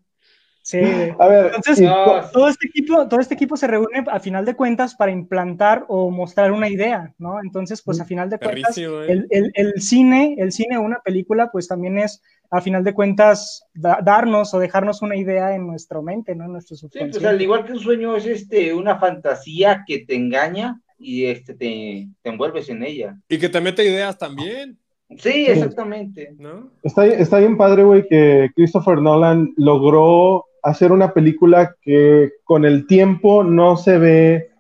[0.70, 0.80] Sí.
[1.18, 4.54] A ver, Entonces, No, todo este equipo, todo este equipo se reúne a final de
[4.54, 7.40] cuentas para implantar o mostrar una idea, ¿no?
[7.42, 8.84] Entonces, pues a final de cuentas, ¿eh?
[9.08, 13.64] el, el- el cine, el cine, una película, pues también es a final de cuentas
[13.74, 16.44] da- darnos o dejarnos una idea en nuestra mente, ¿no?
[16.44, 17.20] En nuestro Sí, subconsciente.
[17.20, 21.54] pues al igual que un sueño es este una fantasía que te engaña y este
[21.54, 23.16] te, te envuelves en ella.
[23.30, 24.78] Y que te mete ideas también,
[25.18, 26.36] Sí, exactamente.
[26.38, 26.70] ¿no?
[26.84, 32.88] está, está bien padre, güey, que Christopher Nolan logró hacer una película que con el
[32.88, 34.52] tiempo no se ve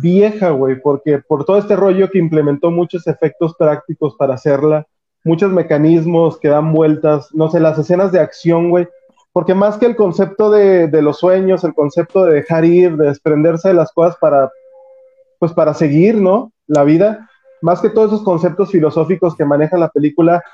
[0.00, 4.86] vieja, güey, porque por todo este rollo que implementó muchos efectos prácticos para hacerla,
[5.24, 8.86] muchos mecanismos que dan vueltas, no sé, las escenas de acción, güey,
[9.32, 13.08] porque más que el concepto de, de los sueños, el concepto de dejar ir, de
[13.08, 14.50] desprenderse de las cosas para,
[15.40, 16.52] pues para seguir, ¿no?
[16.68, 17.28] La vida,
[17.60, 20.44] más que todos esos conceptos filosóficos que maneja la película,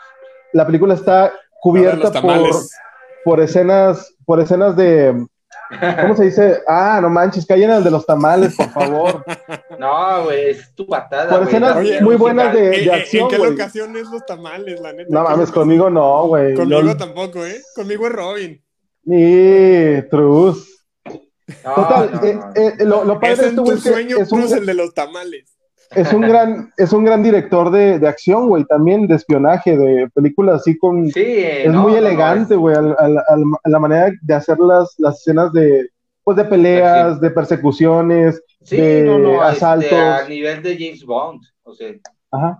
[0.54, 2.48] la película está cubierta por,
[3.24, 5.26] por escenas, por escenas de,
[6.00, 6.60] ¿Cómo se dice?
[6.68, 9.24] Ah, no manches, callen al de los tamales, por favor.
[9.78, 11.38] No, güey, es tu patada.
[11.38, 13.24] Por escenas muy buenas de, de acción.
[13.24, 15.08] ¿En qué locación es los tamales, la neta?
[15.10, 16.54] No mames, conmigo no, güey.
[16.54, 17.60] Conmigo Yo- tampoco, ¿eh?
[17.74, 18.62] Conmigo es Robin.
[19.04, 20.72] Ni Trus.
[21.64, 22.52] No, Total, no, eh, no.
[22.54, 24.52] eh, lo, lo padre de es esto, tu güey, es que sueño, es un, Cruz,
[24.52, 25.55] el de los tamales.
[25.94, 30.08] Es un gran, es un gran director de, de acción, güey, también de espionaje, de
[30.14, 33.16] películas así con, Sí, es no, muy no, no, elegante, es- güey, al- al-
[33.64, 35.88] la manera de hacer las, las escenas de,
[36.24, 39.92] pues, de peleas, de persecuciones, Sí, de no, no, este, asaltos.
[39.92, 41.40] a nivel de James Bond.
[41.62, 41.92] O sea,
[42.32, 42.58] Ajá.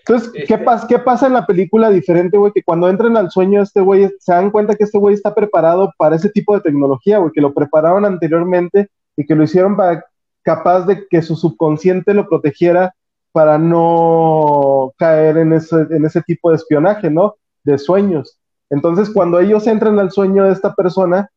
[0.00, 2.52] Entonces, ¿qué, Este- pas- ¿qué pasa en la película diferente, güey?
[2.52, 5.92] Que cuando entran al sueño, este güey se dan cuenta que este güey está preparado
[5.98, 10.04] para ese tipo de tecnología, güey, que lo prepararon anteriormente y que lo hicieron para
[10.46, 12.94] capaz de que su subconsciente lo protegiera
[13.32, 17.34] para no caer en ese, en ese tipo de espionaje, ¿no?
[17.64, 18.38] De sueños.
[18.70, 21.28] Entonces, cuando ellos entran al sueño de esta persona,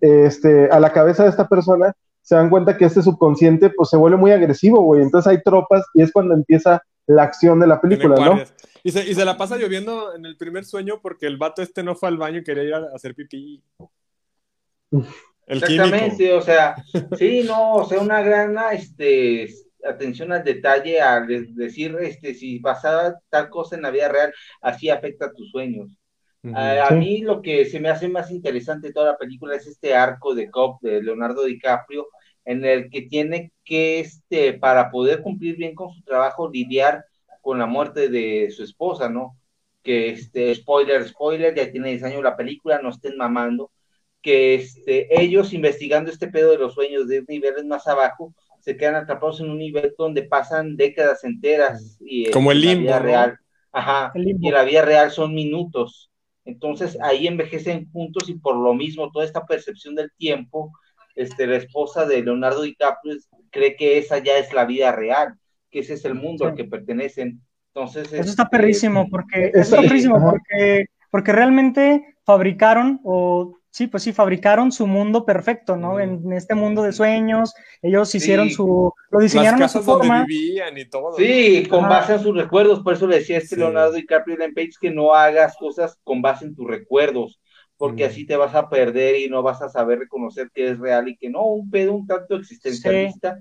[0.00, 1.92] este, a la cabeza de esta persona,
[2.22, 5.02] se dan cuenta que este subconsciente pues se vuelve muy agresivo, güey.
[5.02, 8.42] Entonces hay tropas y es cuando empieza la acción de la película, ¿no?
[8.82, 11.82] Y se, y se la pasa lloviendo en el primer sueño porque el vato este
[11.82, 13.62] no fue al baño y quería ir a hacer pipí.
[15.48, 16.22] El químico.
[16.22, 16.76] Exactamente, o sea,
[17.10, 19.48] sí, no, o sea, una gran este,
[19.84, 24.32] atención al detalle, al de- decir, este, si pasaba tal cosa en la vida real,
[24.60, 25.98] así afecta a tus sueños.
[26.50, 29.66] A, a mí lo que se me hace más interesante de toda la película es
[29.66, 32.08] este arco de Cop de Leonardo DiCaprio,
[32.44, 37.04] en el que tiene que, este, para poder cumplir bien con su trabajo, lidiar
[37.42, 39.36] con la muerte de su esposa, ¿no?
[39.82, 43.70] Que, este, spoiler, spoiler, ya tiene 10 años la película, no estén mamando,
[44.22, 48.96] que este, ellos investigando este pedo de los sueños de niveles más abajo, se quedan
[48.96, 51.96] atrapados en un nivel donde pasan décadas enteras.
[52.00, 53.04] Y, Como el en la limbo, vida ¿no?
[53.06, 53.38] real.
[53.72, 54.48] Ajá, El limbo.
[54.48, 56.10] y la vida real son minutos.
[56.44, 60.72] Entonces ahí envejecen juntos y por lo mismo toda esta percepción del tiempo,
[61.14, 65.34] este, la esposa de Leonardo DiCaprio es- cree que esa ya es la vida real,
[65.70, 66.56] que ese es el mundo al Sí.
[66.58, 67.40] que pertenecen.
[67.74, 73.57] Entonces, Eso está este, perrísimo, porque Está- eso está perrísimo porque, porque realmente fabricaron, o
[73.70, 75.90] sí, pues sí, fabricaron su mundo perfecto, ¿no?
[75.92, 75.98] Ujú.
[76.00, 78.54] En este mundo de sueños, ellos hicieron Sí.
[78.54, 80.24] su, lo Las diseñaron a su casas donde forma.
[80.24, 81.12] vivían y todo.
[81.16, 81.88] Sí, con Ajá.
[82.00, 83.60] base en sus recuerdos, por eso le decía este Sí.
[83.60, 87.40] Leonardo DiCaprio y Ellen Page que no hagas cosas con base en tus recuerdos,
[87.76, 88.08] porque Mm.
[88.08, 91.16] así te vas a perder y no vas a saber reconocer que es real y
[91.16, 93.40] que no, un pedo un tanto existencialista,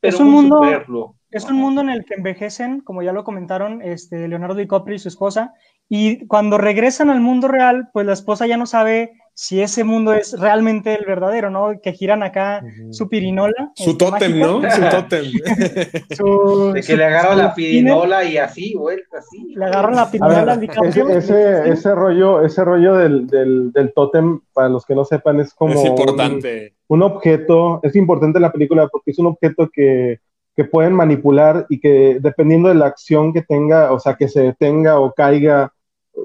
[0.00, 1.16] pero Es un mundo- superfluo.
[1.30, 4.98] Es un mundo en el que envejecen, como ya lo comentaron, este, Leonardo DiCaprio y
[5.00, 5.52] su esposa,
[5.88, 10.12] y cuando regresan al mundo real, pues la esposa ya no sabe si ese mundo
[10.12, 11.72] es realmente el verdadero, ¿no?
[11.82, 13.72] Que giran acá su pirinola.
[13.74, 14.70] Su este, tótem, mágica, ¿no?
[14.70, 15.24] Su tótem.
[16.16, 19.54] su- De que su- le agarra su la pirinola y así, vuelta, así.
[19.54, 23.92] Le agarran la pirinola al ver, ese, ese, ese rollo, ese rollo del, del, del
[23.92, 26.74] tótem, para los que no sepan, es como es un- importante.
[26.88, 30.20] un objeto, es importante en la película porque es un objeto que,
[30.54, 34.42] que pueden manipular y que dependiendo de la acción que tenga, o sea, que se
[34.42, 35.72] detenga o caiga,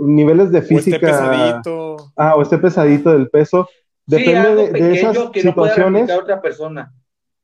[0.02, 1.98] niveles de O esté física, pesadito.
[2.16, 3.68] ah, o esté pesadito del peso,
[4.08, 6.94] Sí, depende algo de, de esas que no situaciones, replicar otra persona.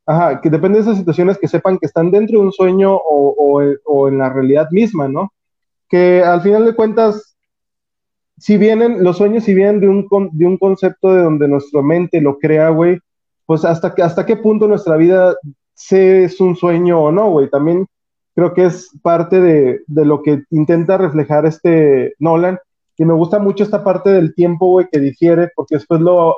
[0.05, 3.35] ajá, que depende de esas situaciones que sepan que están dentro de un sueño o,
[3.37, 5.31] o, o en la realidad misma, ¿no?
[5.87, 7.35] Que al final de cuentas,
[8.37, 11.81] si vienen, los sueños si vienen de un, con- de un concepto de donde nuestra
[11.81, 12.99] mente lo crea, güey,
[13.45, 15.35] pues hasta, que- hasta qué punto nuestra vida
[15.73, 17.49] se es un sueño o no, güey.
[17.49, 17.85] También
[18.36, 22.59] creo que es parte de, de lo que intenta reflejar este Nolan.
[22.97, 26.36] Y me gusta mucho esta parte del tiempo, güey, que difiere, porque después lo,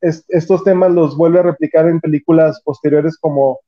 [0.00, 3.60] es- estos temas los vuelve a replicar en películas posteriores como,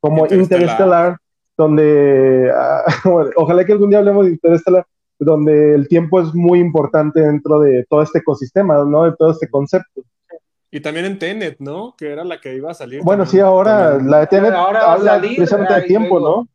[0.00, 0.60] como Interestelar.
[0.62, 1.16] Interstellar,
[1.56, 2.52] donde,
[3.04, 4.86] bueno, ojalá que algún día hablemos de Interstellar,
[5.18, 9.04] donde el tiempo es muy importante dentro de todo este ecosistema, ¿no?
[9.04, 10.02] De todo este concepto.
[10.70, 11.94] Y también en Tenet, ¿no?
[11.96, 13.00] Que era la que iba a salir.
[13.02, 13.40] Bueno, también.
[13.42, 14.10] sí, ahora También.
[14.10, 16.46] la de Tenet Ahora habla salir, precisamente de tiempo, luego-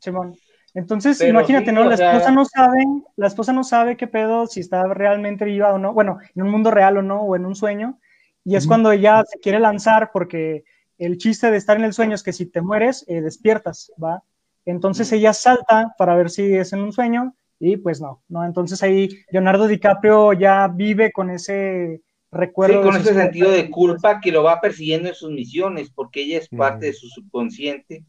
[0.00, 0.34] Simón.
[0.74, 1.84] Entonces, Pero imagínate, sí, ¿no?
[1.84, 2.84] La sea- esposa no sabe,
[3.16, 6.50] la esposa no sabe qué pedo, si está realmente viva o no, bueno, en un
[6.50, 7.98] mundo real o no, o en un sueño,
[8.44, 10.64] y es cuando ella se quiere lanzar porque
[10.98, 14.22] el chiste de estar en el sueño es que si te mueres, eh, despiertas, ¿va?
[14.64, 18.44] Entonces ella salta para ver si es en un sueño y pues no, ¿no?
[18.44, 22.82] Entonces ahí Leonardo DiCaprio ya vive con ese recuerdo.
[22.82, 26.38] Sí, con ese sentido de culpa que lo va persiguiendo en sus misiones, porque ella
[26.38, 26.92] es parte Ujú.
[26.92, 28.04] de su subconsciente.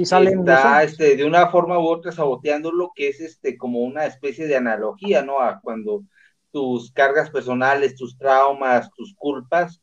[0.00, 4.06] Y salen está este, de una forma u otra saboteándolo, que es este, como una
[4.06, 5.40] especie de analogía, ¿no?
[5.40, 6.04] A cuando
[6.50, 9.82] tus cargas personales, tus traumas, tus culpas,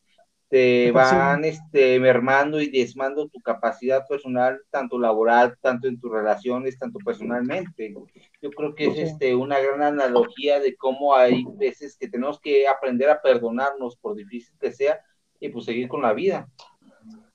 [0.50, 1.16] te Pues sí.
[1.16, 6.98] van este, mermando y diezmando tu capacidad personal, tanto laboral, tanto en tus relaciones, tanto
[7.06, 7.94] personalmente.
[8.42, 12.68] Yo creo que es este, una gran analogía de cómo hay veces que tenemos que
[12.68, 15.00] aprender a perdonarnos, por difícil que sea,
[15.40, 16.50] y pues seguir con la vida.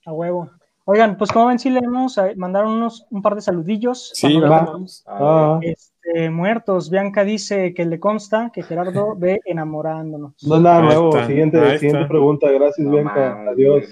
[0.04, 0.50] A huevo.
[0.84, 4.10] Oigan, pues como ven, sí leemos, eh, mandaron unos, un par de saludillos.
[4.14, 5.04] Sí, vamos.
[5.06, 5.60] Ah.
[5.62, 6.90] Este, muertos.
[6.90, 10.34] Bianca dice que le consta que Gerardo ve enamorándonos.
[10.44, 11.08] no es nada Ahí nuevo.
[11.10, 12.08] está, Siguiente, ahí siguiente está.
[12.08, 12.50] pregunta.
[12.50, 13.44] Gracias, No Bianca.
[13.50, 13.84] Adiós.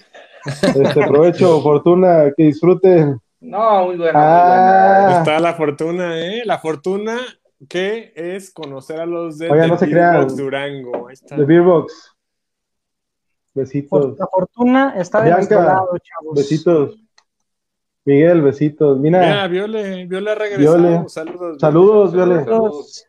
[0.45, 3.21] Este, provecho, fortuna, que disfruten.
[3.41, 4.95] No, muy buena, Ah.
[4.97, 5.19] muy buena.
[5.21, 6.43] Está la fortuna, ¿eh?
[6.45, 7.19] La fortuna
[7.69, 10.13] que es conocer a los de Oigan, no The se crean.
[10.15, 11.07] Beatbox Durango.
[11.09, 11.37] Ahí está.
[11.37, 12.17] The Beerbox.
[13.55, 14.19] Besitos.
[14.19, 16.35] La fortuna está de Bianca, nuestro lado, chavos.
[16.37, 16.97] Besitos.
[18.05, 18.99] Miguel, besitos.
[18.99, 20.79] Mira, Mira, Viole, Viole ha regresado.
[20.79, 21.09] Viole.
[21.09, 21.61] Saludos.
[21.61, 22.45] saludos, Viole.
[22.45, 23.07] Saludos.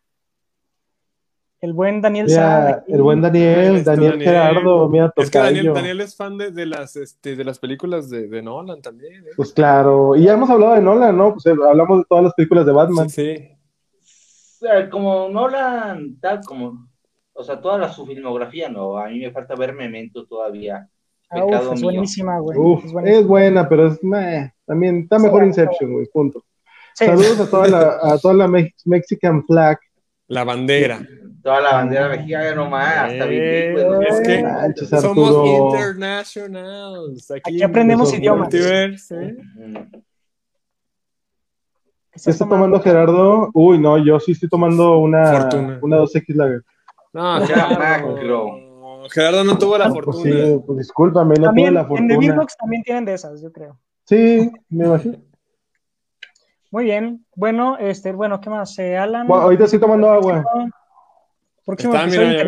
[1.61, 4.21] El buen Daniel Mira, el buen Daniel, Daniel, Daniel.
[4.23, 5.73] Gerardo, mira, Es que Daniel.
[5.73, 9.23] Daniel es fan de, de las, este, de las películas de, de Nolan también.
[9.27, 9.29] ¿eh?
[9.37, 11.33] Pues claro, y ya hemos hablado de Nolan, ¿no?
[11.33, 13.09] Pues eh, hablamos de todas las películas de Batman.
[13.11, 13.47] Sí, sí.
[14.55, 16.87] O sea, como Nolan, tal como,
[17.41, 20.87] o sea, toda la, su filmografía, no, a mí me falta ver Memento todavía.
[21.29, 21.91] Ah, uf, es mío.
[21.91, 22.57] buenísima, güey.
[22.57, 23.19] Uf, es buenísima.
[23.21, 26.43] es buena, pero es meh, también está Sí, mejor Inception, güey, punto.
[26.93, 27.05] Sí.
[27.05, 29.77] Saludos a toda la, a toda la Mex- Mexican flag.
[30.27, 30.99] La bandera.
[31.43, 33.73] Toda la bandera mexicana nomás, hasta Eh,
[34.09, 35.69] es que Manches, somos Arturo.
[35.71, 37.31] internationals.
[37.31, 38.53] Aquí, Aquí aprendemos idiomas.
[38.53, 38.95] ¿eh?
[39.09, 39.87] ¿Qué
[42.23, 43.49] ¿Qué está tomando Gerardo?
[43.53, 45.79] Uy, no, yo sí estoy tomando una, Fortuna.
[45.81, 46.61] una 2X Lager.
[47.13, 47.77] No, Gerardo.
[48.15, 48.57] macro.
[49.09, 50.23] Gerardo no tuvo la Pues fortuna.
[50.23, 52.17] sí, pues discúlpame, no También tuve la en The fortuna.
[52.19, 53.77] Beatbox también tienen de esas, yo creo.
[54.05, 55.17] Sí, me imagino.
[56.71, 57.25] Muy bien.
[57.35, 58.77] Bueno, este, bueno, ¿qué más?
[58.79, 59.27] Eh, Alan.
[59.27, 60.43] Bueno, ahorita estoy tomando agua.
[61.65, 62.43] Próximo Está, episodio mira,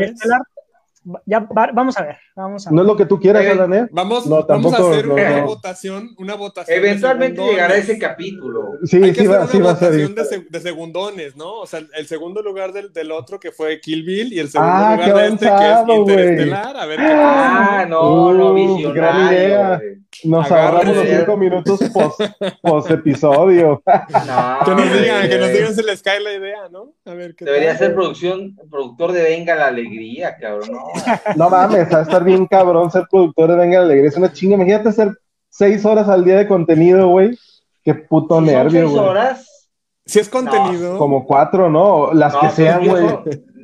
[1.26, 2.76] ya va- vamos a ver, vamos a ver.
[2.76, 3.88] No es lo que tú quieras, Alan, ¿eh?
[3.92, 5.46] Vamos, No, vamos a tampoco, hacer no, una no.
[5.48, 6.78] votación, una votación.
[6.78, 8.74] Eventualmente llegará ese capítulo.
[8.84, 9.90] Sí, Hay que sí hacer va, una sí va a ser.
[9.90, 11.60] votación de, se- de segundones, ¿no?
[11.60, 14.72] O sea, el segundo lugar del, del otro que fue Kill Bill y el segundo
[14.74, 15.98] Ah, lugar qué de este que es.
[16.00, 16.78] Interestelar.
[16.78, 18.94] A ver qué Ah, no, no, Uh, visionario.
[18.94, 19.78] gran idea.
[19.78, 20.03] güey.
[20.24, 20.76] Nos Agárrate.
[20.88, 22.22] ahorramos los cinco minutos post,
[22.62, 23.82] post episodio.
[24.28, 26.94] No, Que nos digan, que nos digan si les cae la idea, ¿no?
[27.06, 27.78] A ver qué Debería tal.
[27.80, 30.70] ser producción, productor de Venga la Alegría, cabrón.
[30.72, 30.84] No,
[31.36, 34.10] No mames, va a estar bien cabrón ser productor de Venga la Alegría.
[34.10, 34.56] Es una chinga.
[34.56, 35.10] Imagínate hacer
[35.50, 37.38] seis horas al día de contenido, güey.
[37.84, 39.04] Qué puto Si son nervio, seis güey.
[39.10, 39.70] horas.
[40.06, 40.98] Si es contenido.
[40.98, 42.14] Como cuatro, ¿no?
[42.14, 43.06] Las No, que sean, güey.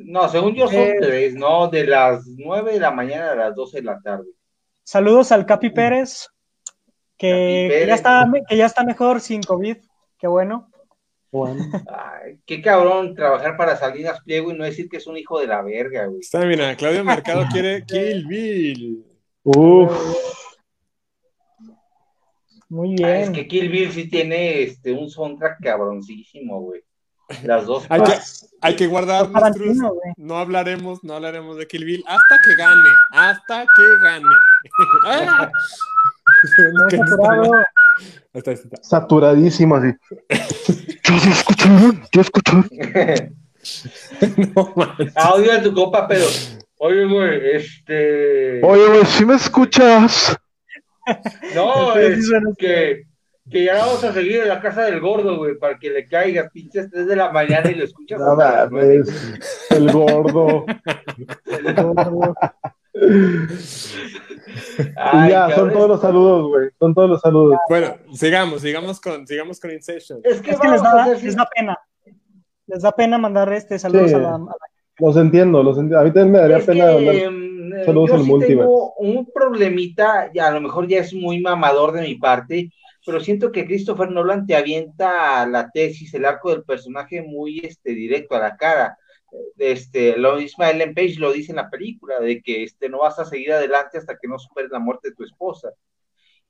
[0.05, 0.97] No, según yo son Eh.
[0.99, 1.67] tres, ¿no?
[1.67, 4.25] De las nueve de la mañana a las doce de la tarde.
[4.83, 6.27] Saludos al Capi Pérez,
[7.19, 9.77] que, ya está, que ya está mejor sin COVID.
[10.17, 10.71] Qué bueno.
[11.31, 11.63] Bueno.
[11.93, 15.45] Ay, qué cabrón trabajar para Salinas Pliego y no decir que es un hijo de
[15.47, 16.21] la verga, güey.
[16.21, 19.05] Está, mira, Claudio Mercado quiere Kill Bill.
[19.43, 19.91] Uf.
[22.69, 23.21] Muy Ah, bien.
[23.21, 26.81] es que Kill Bill sí tiene este, un soundtrack cabroncísimo, güey.
[27.43, 27.85] Las dos.
[27.89, 28.55] Hay que, partes.
[28.61, 30.13] hay que guardar güey.
[30.17, 34.25] No hablaremos, no hablaremos de Kill Bill hasta que gane, hasta que gane.
[36.43, 37.51] Saturado.
[38.33, 38.77] está, está.
[38.81, 39.93] Saturadísimo, así.
[40.29, 42.01] ¿Ya se escucharon?
[42.13, 42.69] ¿Ya escucharon?
[44.55, 45.15] No manches.
[45.17, 46.25] Audio de tu compa, pero.
[46.77, 48.63] Oye, güey, este.
[48.63, 50.37] Oye, güey, ¿sí me escuchas?
[51.53, 53.03] No, es que,
[53.49, 56.49] que ya vamos a seguir en la casa del gordo, güey, para que le caiga
[56.49, 58.99] pinches 3 de la mañana y lo escuchas las nueve.
[58.99, 59.39] mames.
[59.71, 60.65] El gordo.
[64.95, 66.69] Ay, y ya, son todos los saludos, güey.
[66.79, 67.57] Son todos los saludos.
[67.69, 70.19] Bueno, sigamos, sigamos con, sigamos con Inception.
[70.23, 71.77] Es que, Es que les da, les da pena.
[72.67, 74.15] Les da pena mandar este saludos Sí.
[74.15, 74.45] a la, a la-
[74.99, 75.99] Los entiendo, los entiendo.
[75.99, 78.61] A mí también me daría Es pena que, mandar- eh, saludos yo al sí multiverse.
[78.63, 82.71] tengo un problemita, ya a lo mejor ya es muy mamador de mi parte,
[83.05, 87.93] pero siento que Christopher Nolan te avienta la tesis, el arco del personaje muy este,
[87.95, 88.97] directo a la cara.
[89.57, 93.19] Este, lo mismo Ellen Page lo dice en la película, de que este, no vas
[93.19, 95.69] a seguir adelante hasta que no superes la muerte de tu esposa.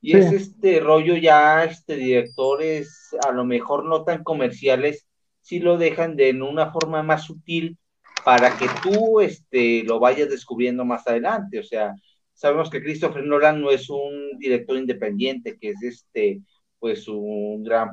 [0.00, 0.18] Y Sí.
[0.18, 5.06] es este rollo ya, este, directores a lo mejor no tan comerciales,
[5.42, 7.76] sí lo dejan de en una forma más sutil
[8.24, 11.58] para que tú este, lo vayas descubriendo más adelante.
[11.58, 11.94] O sea,
[12.34, 16.40] sabemos que Christopher Nolan no es un director independiente, que es este,
[16.78, 17.90] pues un gran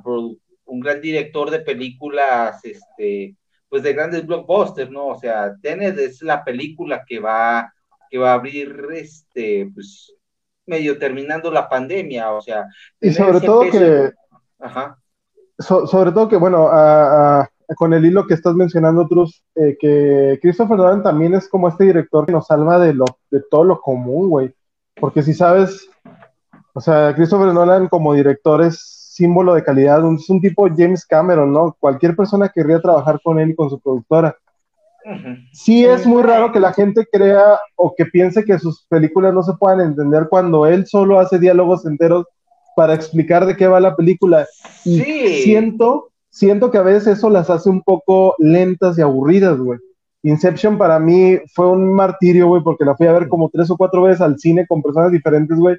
[0.65, 3.35] un gran director de películas, este,
[3.69, 5.07] pues de grandes blockbusters, ¿no?
[5.07, 7.71] O sea, Tenet es la película que va,
[8.09, 10.13] que va a abrir, este, pues,
[10.65, 12.65] medio terminando la pandemia, o sea.
[13.01, 14.11] Y sobre todo que,
[14.59, 14.97] Ajá.
[15.59, 19.77] so- sobre todo que, bueno, a- a- con el hilo que estás mencionando, Trus, eh,
[19.79, 23.65] que Christopher Nolan también es como este director que nos salva de, lo, de todo
[23.65, 24.53] lo común, güey.
[24.99, 25.89] Porque si sabes,
[26.73, 31.51] o sea, Christopher Nolan como director es símbolo de calidad, es un tipo James Cameron,
[31.51, 31.75] ¿no?
[31.79, 34.37] Cualquier persona querría trabajar con él y con su productora.
[35.53, 39.41] Sí es muy raro que la gente crea o que piense que sus películas no
[39.41, 42.25] se puedan entender cuando él solo hace diálogos enteros
[42.75, 44.45] para explicar de qué va la película.
[44.83, 44.99] Y
[45.43, 49.79] siento, siento que a veces eso las hace un poco lentas y aburridas, güey.
[50.23, 53.77] Inception para mí fue un martirio, güey, porque la fui a ver como tres o
[53.77, 55.77] cuatro veces al cine con personas diferentes, güey.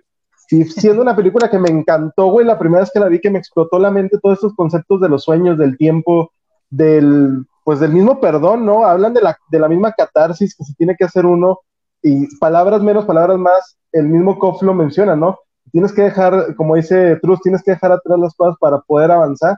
[0.51, 3.31] Y siendo una película que me encantó, güey, la primera vez que la vi que
[3.31, 6.33] me explotó la mente todos estos conceptos de los sueños, del tiempo,
[6.71, 8.87] del, pues del mismo perdón, ¿no?
[8.87, 11.61] Hablan de la, de la misma catarsis que se tiene que hacer uno
[12.03, 15.39] y palabras menos, palabras más, el mismo Koff lo menciona, ¿no?
[15.71, 19.57] Tienes que dejar, como dice Trus, tienes que dejar atrás las cosas para poder avanzar.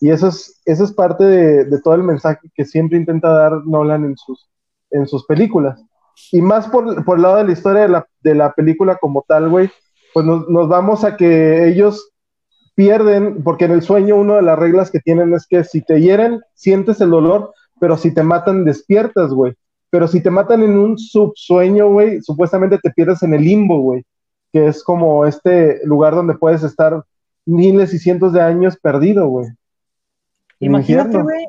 [0.00, 4.04] Y eso es, eso es parte de, todo el mensaje que siempre intenta dar Nolan
[4.04, 4.46] en sus,
[4.90, 5.82] en sus películas.
[6.32, 9.24] Y más por, por el lado de la historia de la, de la película como
[9.26, 9.70] tal, güey,
[10.16, 12.10] pues nos, nos, vamos a que ellos
[12.74, 16.00] pierden, porque en el sueño una de las reglas que tienen es que si te
[16.00, 19.52] hieren, sientes el dolor, pero si te matan, despiertas, güey.
[19.90, 24.04] Pero si te matan en un subsueño, güey, supuestamente te pierdes en el limbo, güey,
[24.54, 27.04] que es como este lugar donde puedes estar
[27.44, 29.48] miles y cientos de años perdido, güey.
[30.60, 31.44] Imagínate, güey,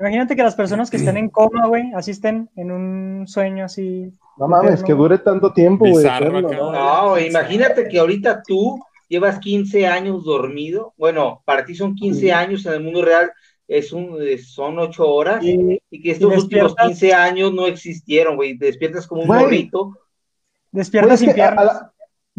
[0.00, 4.12] imagínate que las personas que estén en coma, güey, así estén en un sueño así.
[4.36, 6.04] No mames, que dure tanto tiempo, güey.
[6.04, 10.94] No, imagínate que ahorita tú llevas 15 años dormido.
[10.96, 13.30] Bueno, para ti son 15 años en el mundo real,
[13.68, 15.44] es un, son 8 horas.
[15.44, 18.56] Y, que estos últimos 15 años no existieron, güey.
[18.56, 19.96] Despiertas como un morrito.
[20.72, 21.82] Despiertas sin piernas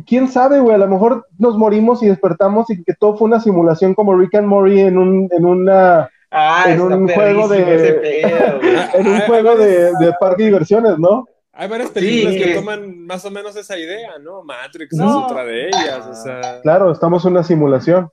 [0.06, 3.40] quién sabe, güey, a lo mejor nos morimos y despertamos y que todo fue una
[3.40, 8.22] simulación como Rick and Morty en un, en una ah, en un juego de
[8.94, 11.28] en un juego de, de, parque de diversiones, ¿no?
[11.54, 14.44] Hay varias películas que, toman más o menos esa idea, ¿no?
[14.44, 16.62] Matrix es otra de ellas, o sea...
[16.62, 18.10] Claro, estamos en una simulación.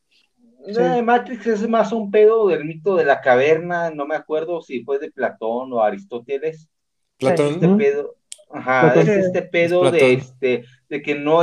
[1.02, 4.98] Matrix es más un pedo del mito de la caverna, no me acuerdo si fue
[4.98, 6.68] de Platón o Aristóteles.
[7.16, 7.54] Platón.
[7.54, 8.16] Este pedo,
[8.50, 11.42] ajá, es este pedo de este de que no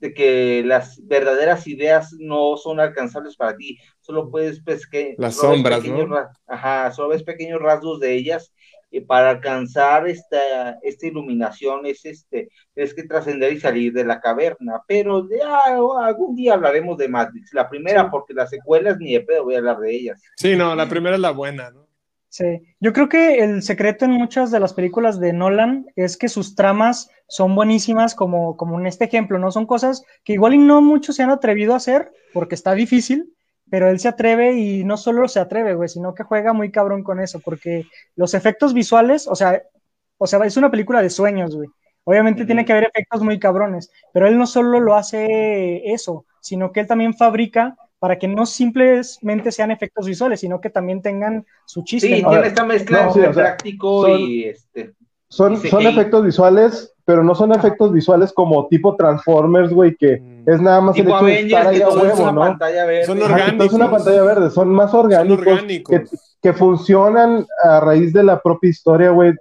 [0.00, 5.36] de que las verdaderas ideas no son alcanzables para ti, solo puedes pues, que las
[5.36, 6.16] sombras, ¿no?
[6.46, 8.52] Ajá, solo ves pequeños rasgos de ellas
[8.90, 14.20] y para alcanzar esta, esta iluminación es este, es que trascender y salir de la
[14.20, 19.20] caverna, pero de, algún día hablaremos de Matrix, la primera, porque las secuelas ni de
[19.20, 20.22] pedo voy a hablar de ellas.
[20.36, 21.87] Sí, no, la primera es la buena, ¿no?
[22.30, 26.28] Sí, yo creo que el secreto en muchas de las películas de Nolan es que
[26.28, 29.50] sus tramas son buenísimas, como, como en este ejemplo, ¿no?
[29.50, 33.34] Son cosas que igual y no muchos se han atrevido a hacer porque está difícil,
[33.70, 37.02] pero él se atreve y no solo se atreve, güey, sino que juega muy cabrón
[37.02, 39.62] con eso, porque los efectos visuales, o sea,
[40.18, 41.68] o sea, es una película de sueños, güey.
[42.04, 46.72] Obviamente tiene que haber efectos muy cabrones, pero él no solo lo hace eso, sino
[46.72, 51.44] que él también fabrica para que no simplemente sean efectos visuales, sino que también tengan
[51.66, 52.16] su chiste.
[52.16, 54.94] Sí, tiene esta mezcla práctico y este.
[55.30, 60.48] Son, son efectos visuales, pero no son efectos visuales como tipo Transformers, güey, que mm.
[60.48, 62.58] es nada más el hecho de estar ahí a huevo, ¿no?
[63.04, 63.66] Son orgánicos.
[63.66, 65.60] Es una pantalla verde, son más orgánicos,
[66.40, 69.34] Que, funcionan a raíz de la propia historia, güey,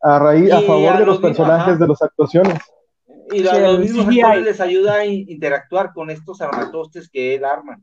[0.00, 2.58] a raíz, a favor de los, personajes, de las actuaciones.
[3.32, 7.78] Y a los mismos actores les ayuda a interactuar con estos armatostes que él arma.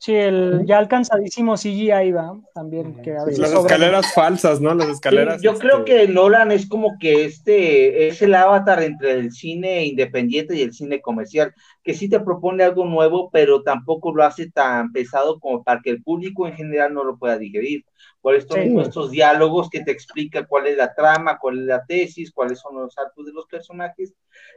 [0.00, 3.02] Sí, el ya alcanzadísimo CGI va también.
[3.02, 4.72] Que a veces Las escaleras falsas, ¿no?
[4.72, 5.42] Las escaleras.
[5.42, 9.86] yo creo este, que Nolan es como que este es el avatar entre el cine
[9.86, 14.48] independiente y el cine comercial, que sí te propone algo nuevo, pero tampoco lo hace
[14.52, 17.84] tan pesado como para que el público en general no lo pueda digerir.
[18.20, 22.30] Por esto estos diálogos que te explican cuál es la trama, cuál es la tesis,
[22.30, 24.14] cuáles son los actos de los personajes,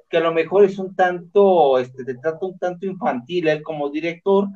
[0.07, 3.89] que a lo mejor es un tanto, este, te trata un tanto infantil él como
[3.89, 4.47] director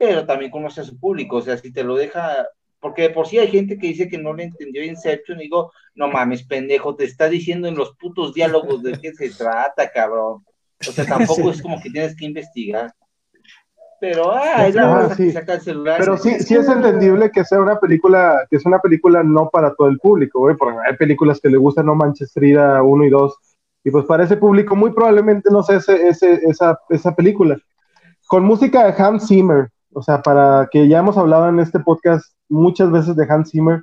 [0.00, 2.48] pero también conoce a su público, o sea, si te lo deja,
[2.80, 6.08] porque por sí hay gente que dice que no le entendió Inception, y digo, no
[6.08, 10.42] mames, pendejo, te está diciendo en los putos diálogos de qué se trata, cabrón.
[10.88, 12.90] O sea, tampoco es como que tienes que investigar.
[14.00, 15.32] Pero, ah, es la sí.
[15.32, 15.98] saca el celular.
[15.98, 19.74] Pero sí, sí es entendible que sea una película, que es una película no para
[19.74, 23.10] todo el público, güey, porque hay películas que le gustan No Manches Frida 1 y
[23.10, 23.34] 2,
[23.84, 27.58] y pues para ese público muy probablemente no sé ese, ese, esa, esa película.
[28.26, 32.24] Con música de Hans Zimmer, o sea, para que ya hemos hablado en este podcast
[32.48, 33.82] muchas veces de Hans Zimmer,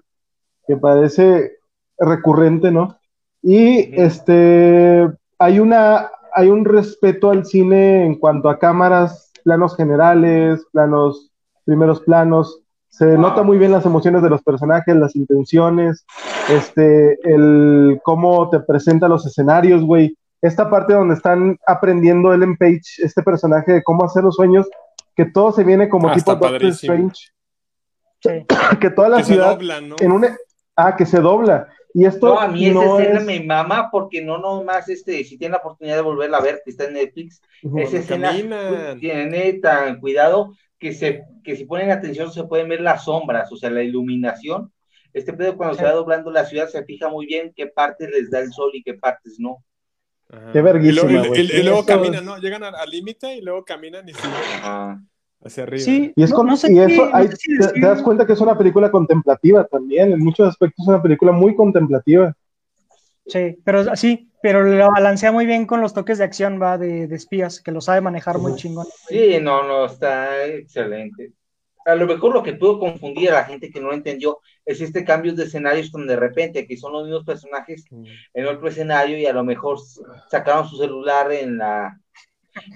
[0.66, 1.58] que parece
[1.97, 2.97] recurrente, ¿no?
[3.41, 5.08] Y este,
[5.39, 11.32] hay una, hay un respeto al cine en cuanto a cámaras, planos generales, planos,
[11.66, 12.62] primeros planos.
[12.89, 16.05] Se nota muy bien las emociones de los personajes, las intenciones,
[16.49, 20.18] este, el cómo te presenta los escenarios, güey.
[20.41, 24.68] esta parte donde están aprendiendo Ellen Page, este personaje de cómo hacer los sueños,
[25.18, 26.63] que todo se viene como Ah, tipo Doctor.
[26.65, 27.32] Strange,
[28.22, 28.30] Sí.
[28.80, 29.95] que toda la Que se ciudad doblan, ¿no?
[29.99, 30.26] en un
[30.76, 33.89] ah que se dobla y esto No, a mí esa no escena es- me mama
[33.91, 36.93] porque no nomás, este, si tienen la oportunidad de volverla a ver, que está en
[36.93, 37.80] Netflix, Ujú.
[37.80, 38.99] esa escena caminan.
[38.99, 43.57] tiene tan cuidado que se, que si ponen atención se pueden ver las sombras, o
[43.57, 44.72] sea, la iluminación.
[45.13, 48.30] Este pedo cuando se va doblando la ciudad se fija muy bien qué partes les
[48.30, 49.63] da el sol y qué partes no.
[50.30, 50.51] Ajá.
[50.51, 51.41] Qué verguísima, Y luego, y- güey.
[51.41, 52.38] y- y luego Eso- caminan, ¿no?
[52.38, 55.01] Llegan al límite y luego caminan y siguen Ajá.
[55.43, 55.84] hacia arriba.
[55.84, 58.25] Sí, y es no- con- no sé y qué- eso no sé te, das cuenta
[58.25, 62.34] que es una película contemplativa también en muchos aspectos es una película muy contemplativa
[63.30, 67.07] Sí, pero sí, pero lo balancea muy bien con los toques de acción, va, de,
[67.07, 68.86] de espías, que lo sabe manejar muy chingón.
[69.09, 71.34] Sí, no, no, está excelente.
[71.86, 74.82] A lo mejor lo que pudo confundir a la gente que no lo entendió es
[74.82, 78.03] este cambio de escenarios donde de repente que son los mismos personajes Mm.
[78.34, 79.80] en otro escenario y a lo mejor
[80.30, 81.97] sacaron su celular en la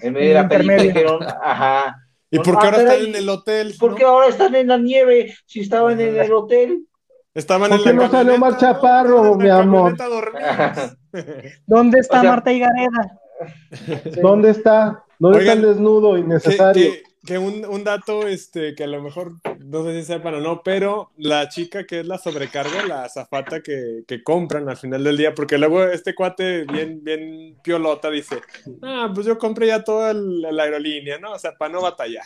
[0.02, 1.96] en medio de la película y dijeron, ajá.
[2.30, 3.74] ¿Y por qué Ah, ahora están en el hotel?
[3.80, 3.98] ¿Por no?
[3.98, 6.86] qué ahora están en la nieve si estaban en el hotel?
[7.34, 9.96] Estaban ¿Por en qué la no salió Omar Chaparro, mi amor?
[11.66, 13.20] ¿Dónde está O sea- Marta Higareda?
[14.22, 18.84] dónde está dónde Oigan, está el desnudo innecesario que- que un, un dato este, que
[18.84, 22.18] a lo mejor no sé si sepan o no, pero la chica que es la
[22.18, 27.04] sobrecarga, la azafata que, que compran al final del día, porque luego este cuate bien,
[27.04, 28.42] bien piolota dice,
[28.82, 31.34] ah, pues yo compré ya toda el- la aerolínea, ¿no?
[31.34, 32.26] O sea, para no batallar.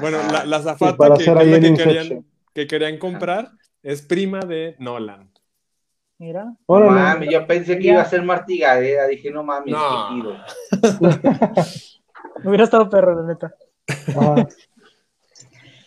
[0.00, 1.24] Bueno, la, la Sí, azafata que,
[1.76, 2.24] querían,
[2.54, 3.50] que querían comprar
[3.82, 5.30] es prima de Nolan.
[6.18, 6.54] Mira.
[6.68, 10.08] Mames, yo pensé que iba a ser Martigadera, dije, no mames, No.
[10.14, 10.36] tiro.
[12.44, 13.54] Hubiera estado perro, la neta.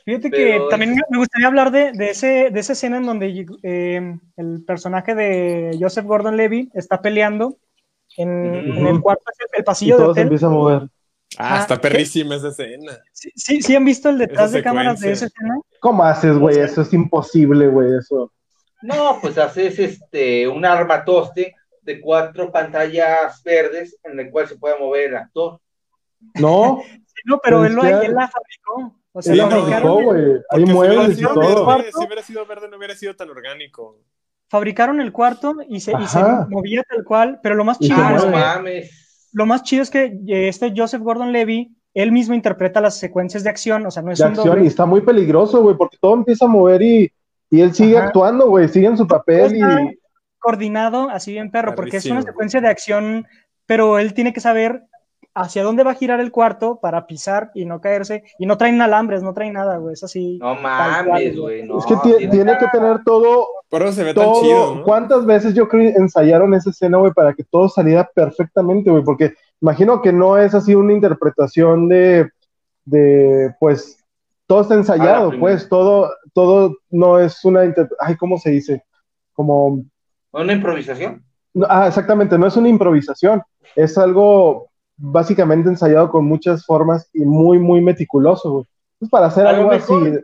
[0.06, 3.45] Fíjate Pero que también me gustaría hablar de, de, ese, de esa escena en donde
[3.64, 7.58] eh, el personaje de Joseph Gordon-Levy está peleando
[8.18, 9.24] en, el cuarto,
[9.54, 10.24] el y pasillo de todo se hotel.
[10.24, 10.82] empieza a mover
[11.38, 12.91] Ah, Ah, está perrísima esa escena.
[13.12, 15.56] ¿Sí, sí, sí han visto el detrás Esa de cámaras de esa escena?
[15.80, 18.32] cómo haces güey eso es imposible güey eso
[18.84, 24.78] No, pues haces este un armatoste de cuatro pantallas verdes en el cual se puede
[24.78, 25.60] mover el actor.
[26.36, 26.82] no
[27.26, 28.99] No, pero él, lo- ya- él la fabricó.
[29.11, 32.22] O sea, él la fabricó güey hay si muebles y sido todo verde, si hubiera
[32.24, 33.99] sido verde no hubiera sido tan orgánico.
[34.49, 38.14] fabricaron el cuarto y se, y se movía tal cual, pero lo más chido Ah,
[38.16, 39.30] es no que, mames.
[39.34, 43.49] lo más chido es que eh, este Joseph Gordon-Levy, él mismo interpreta las secuencias de
[43.49, 44.64] acción, o sea, no es de un acción doble.
[44.64, 47.11] y está muy peligroso güey porque todo empieza a mover y
[47.49, 48.07] y él sigue Ajá.
[48.07, 49.99] actuando güey sigue en su papel Está y
[50.39, 53.28] coordinado así bien perro, porque es una secuencia de acción,
[53.68, 54.84] pero él tiene que saber
[55.36, 58.82] hacia dónde va a girar el cuarto para pisar y no caerse, y no traen
[58.82, 60.38] alambres, no traen nada, güey, es así.
[60.40, 61.64] No mames, güey.
[61.64, 64.76] No, es que tie- tiene- tiene que tener todo Pero se ve tan todo, chido,
[64.76, 64.84] ¿no?
[64.84, 69.04] ¿cuántas veces yo creo ensayaron esa escena, güey, para que todo saliera perfectamente, güey?
[69.04, 72.30] Porque imagino que no es así una interpretación de,
[72.86, 73.98] de pues,
[74.46, 77.62] todo está ensayado, pues, todo, todo no es una,
[78.00, 78.84] ay, ¿cómo se dice?
[79.34, 79.84] Como,
[80.32, 81.24] ¿Una improvisación?
[81.56, 83.42] no, ah, exactamente, no es una improvisación,
[83.76, 88.66] es algo básicamente ensayado con muchas formas y muy, muy meticuloso, güey.
[89.02, 90.20] Es para hacer algo mejor- así.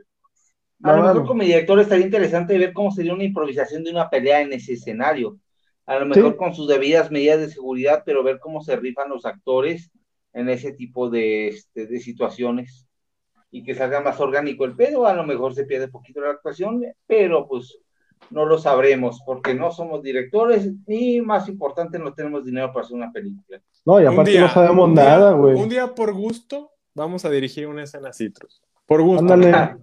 [0.82, 4.42] A lo mejor como director estaría interesante ver cómo sería una improvisación de una pelea
[4.42, 5.38] en ese escenario.
[5.86, 6.38] A lo mejor Sí.
[6.38, 9.92] con sus debidas medidas de seguridad, pero ver cómo se rifan los actores
[10.34, 12.86] en ese tipo de, este, de situaciones
[13.52, 15.06] y que salga más orgánico el pedo.
[15.08, 17.78] A lo mejor se pierde poquito la actuación, pero pues
[18.30, 22.96] no lo sabremos porque no somos directores y más importante no tenemos dinero para hacer
[22.98, 23.60] una película.
[23.86, 25.56] No, y aparte día- no sabemos día- nada, güey.
[25.56, 28.62] Un día por gusto vamos a dirigir una escena Citrus.
[28.86, 29.34] Por gusto.
[29.34, 29.52] Ándale.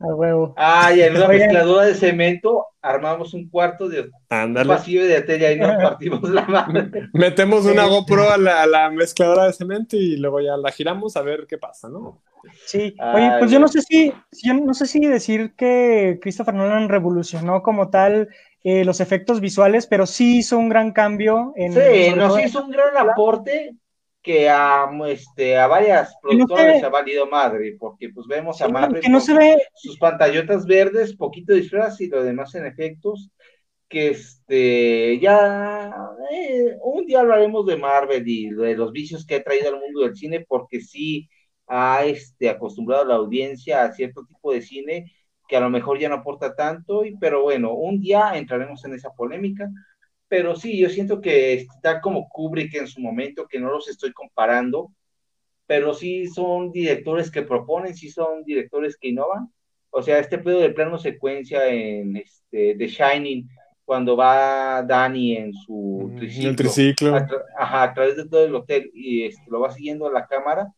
[0.00, 0.54] A huevo.
[0.56, 1.38] Ah, y en una Oye.
[1.40, 4.68] mezcladora de cemento armamos un cuarto de un Ándale.
[4.68, 7.08] pasillo de tela y nos partimos la madre.
[7.14, 11.16] Metemos una GoPro a la, a la mezcladora de cemento y luego ya la giramos
[11.16, 12.22] a ver qué pasa, ¿no?
[12.66, 14.12] Sí, oye, pues yo no sé si,
[14.42, 18.28] yo no sé si decir que Christopher Nolan revolucionó como tal
[18.62, 22.70] eh, los efectos visuales, pero sí hizo un gran cambio en Sí, nos hizo un
[22.70, 23.76] gran aporte
[24.22, 28.60] que a, este, a varias no productoras se- se ha valido madre, porque pues vemos
[28.60, 32.22] a sí, Marvel que no con se ve, sus pantallotas verdes, poquito disfraz y lo
[32.24, 33.30] demás en efectos,
[33.88, 35.90] que este, ya
[36.32, 40.00] eh, un día hablaremos de Marvel y de los vicios que ha traído al mundo
[40.02, 41.28] del cine, porque sí
[41.68, 45.12] ha este, acostumbrado a la audiencia a cierto tipo de cine
[45.48, 48.94] que a lo mejor ya no aporta tanto, y, pero bueno, un día entraremos en
[48.94, 49.70] esa polémica.
[50.28, 54.12] Pero sí, yo siento que está como Kubrick en su momento, que no los estoy
[54.12, 54.92] comparando,
[55.66, 59.52] pero sí son directores que proponen, sí son directores que innovan.
[59.90, 63.48] O sea, este pedo de plano secuencia en este, The Shining,
[63.84, 67.16] cuando va Dani en su Mm, triciclo, el triciclo.
[67.16, 70.12] A, tra- ajá, a través de todo el hotel y este, lo va siguiendo a
[70.12, 70.72] la cámara,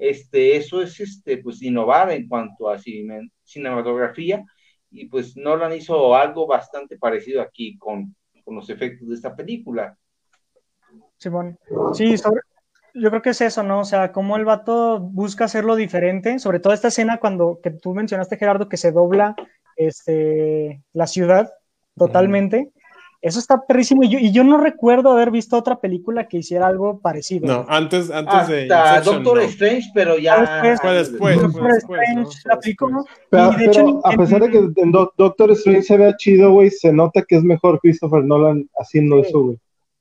[0.00, 4.42] este, eso es este, pues innovar en cuanto a cine- cinematografía
[4.90, 9.96] y pues Nolan hizo algo bastante parecido aquí con, con los efectos de esta película.
[11.18, 11.58] Simón.
[11.92, 12.40] Sí, sobre-
[12.94, 13.80] yo creo que es eso, ¿no?
[13.80, 17.94] O sea, cómo el vato busca hacerlo diferente, sobre todo esta escena cuando que tú
[17.94, 19.36] mencionaste, Gerardo, que se dobla
[19.76, 21.52] este, la ciudad
[21.96, 22.70] totalmente.
[23.22, 24.02] Eso está perrísimo.
[24.02, 27.46] Y yo, y yo no recuerdo haber visto otra película que hiciera algo parecido.
[27.46, 29.42] No, antes, antes de Inception, Doctor no.
[29.42, 30.62] Strange, pero ya...
[30.62, 32.48] Después- Fue después, Doctor fue después, Strange ¿no?
[32.48, 33.04] la aplicó, ¿no?
[33.28, 36.50] Pero, Y de hecho, a en- pesar de que en Doctor Strange se vea chido,
[36.52, 39.28] güey, se nota que es mejor Christopher Nolan haciendo Sí.
[39.28, 39.56] eso, güey.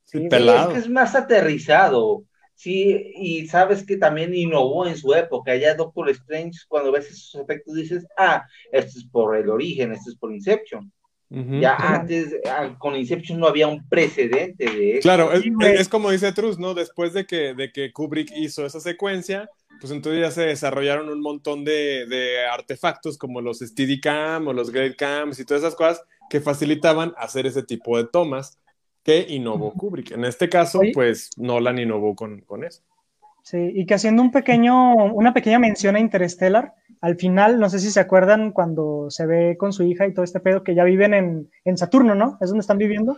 [0.05, 0.70] Sí, Sí, Sí, pelado.
[0.70, 2.24] es que es más aterrizado.
[2.55, 5.55] Sí, y sabes que también innovó en su época.
[5.55, 10.09] Ya Doctor Strange, cuando ves esos efectos, dices, ah, esto es por el origen, esto
[10.09, 10.91] es por Inception.
[11.32, 15.01] Ya antes, ah, con Inception no había un precedente de eso.
[15.03, 16.73] Claro, es, como dice Truz, ¿no?
[16.73, 19.47] Después de que, de que Kubrick hizo esa secuencia,
[19.80, 24.71] pues entonces ya se desarrollaron un montón de, de artefactos como los Steadicam o los
[24.71, 26.01] Great Cams y todas esas cosas
[26.32, 28.57] que facilitaban hacer ese tipo de tomas
[29.03, 30.11] que innovó Kubrick.
[30.11, 30.91] En este caso, Oye.
[30.93, 32.82] pues Nolan innovó con, con eso.
[33.50, 37.80] Sí, y que haciendo un pequeño, una pequeña mención a Interstellar, al final, no sé
[37.80, 40.84] si se acuerdan cuando se ve con su hija y todo este pedo, que ya
[40.84, 42.38] viven en, en Saturno, ¿no?
[42.41, 43.18] Es donde están viviendo.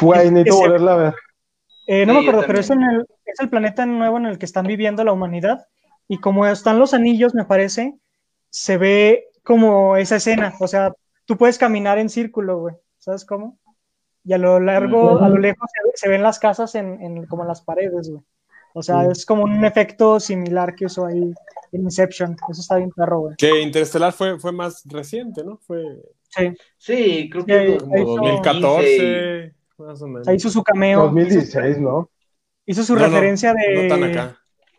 [0.00, 1.14] Güey, que necesito volverla a ver.
[1.86, 4.36] eh, no Sí, me acuerdo, pero es, en el, es el planeta nuevo en el
[4.36, 5.64] que están viviendo la humanidad.
[6.08, 7.94] Y como están los anillos, me parece,
[8.50, 10.54] se ve como esa escena.
[10.58, 10.92] O sea,
[11.24, 12.74] tú puedes caminar en círculo, güey.
[12.98, 13.58] ¿Sabes cómo?
[14.24, 17.48] Y a lo largo, a lo lejos se ven las casas en, en- como en
[17.48, 18.24] las paredes, güey.
[18.76, 19.08] O sea, Sí.
[19.12, 21.32] es como un efecto similar que usó ahí
[21.72, 22.36] en Inception.
[22.50, 23.36] Eso está bien perro, güey.
[23.38, 25.58] Que Interstellar fue, fue más reciente, ¿no?
[25.58, 25.82] Fue
[26.36, 26.52] Sí.
[26.76, 30.26] Sí, creo Sí, que como hizo- 2014, más o menos.
[30.28, 31.02] Ahí hizo su cameo.
[31.02, 32.10] 2016, ¿no?
[32.66, 33.82] Hizo, su No, no, referencia de.
[33.84, 34.38] No tan acá.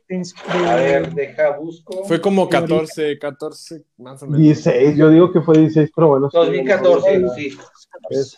[0.10, 0.22] de
[0.70, 2.04] A ver, deja busco.
[2.06, 2.76] Fue como Sí, ahorita.
[2.76, 4.41] 14, 14, más o menos.
[4.41, 6.30] 16, yo digo que fue 16, pero bueno.
[6.30, 7.58] sí, 2014, no, sí.
[8.10, 8.38] es-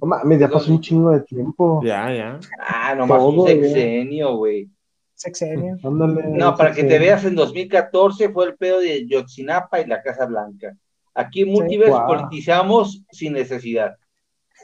[0.00, 1.80] No mames, ya pasó un chingo de tiempo.
[1.84, 2.40] Ya, ya.
[2.58, 4.68] Ah, nomás Todo, un sexenio, güey.
[5.14, 5.76] Sexenio.
[5.82, 6.24] Ándale.
[6.28, 10.26] No, para que te veas, en 2014 fue el pedo de Yotzinapa y la Casa
[10.26, 10.76] Blanca.
[11.14, 12.06] Aquí en Multiverse Wow.
[12.06, 13.96] politizamos sin necesidad.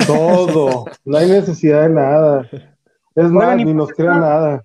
[0.06, 0.86] Todo.
[1.04, 2.48] No hay necesidad de nada.
[3.14, 4.62] Es más, y ni pues nos crea nada.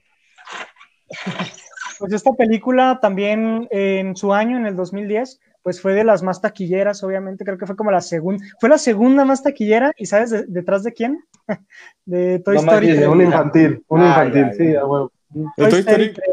[1.99, 6.41] Pues esta película también en su año, en el 2010, pues fue de las más
[6.41, 10.30] taquilleras, obviamente, creo que fue como la segunda, fue la segunda más taquillera, ¿y sabes
[10.30, 11.26] de- detrás de quién?
[12.05, 13.11] De Toy No más Story dice Sí, 3.
[13.16, 14.82] un infantil, un Ah, infantil, ya, sí, ya.
[14.82, 15.11] a huevo.
[15.57, 16.13] ¿El Toy Story?
[16.13, 16.30] 3,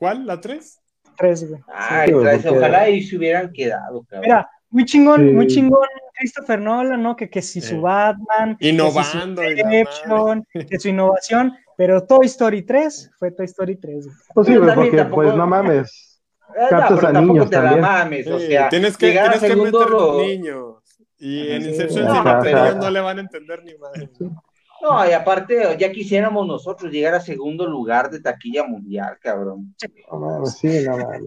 [0.00, 0.26] ¿Cuál?
[0.26, 0.80] ¿La 3?
[1.16, 1.62] 3, güey.
[1.72, 4.22] Ay, Sí, traes- porque- ojalá y se hubieran quedado, cabrón.
[4.22, 5.32] Mira, muy chingón, Sí.
[5.32, 5.86] muy chingón
[6.18, 7.14] Christopher Nolan, ¿no?
[7.14, 7.80] Que, que si su Eh.
[7.80, 9.42] Batman, que si su Innovando.
[9.44, 14.06] Inception, que su innovación, pero Toy Story 3 fue Toy Story 3.
[14.06, 14.16] güey.
[14.34, 16.11] Pues sí, porque tampoco- pues no mames.
[16.54, 18.32] Eh, no, captas pero a niños te la también.
[18.32, 20.74] o sea, tienes que, tienes que segundo meter lo- niños.
[21.18, 21.68] Y en Sí.
[21.70, 24.10] Inception No, sin no le van a entender ni madre.
[24.82, 29.74] No, y aparte, ya quisiéramos nosotros llegar a segundo lugar de taquilla mundial, cabrón.
[30.10, 31.22] No mames, sí, no mames.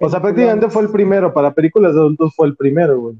[0.00, 3.16] O sea, prácticamente fue el primero, para películas de adultos fue el primero, güey.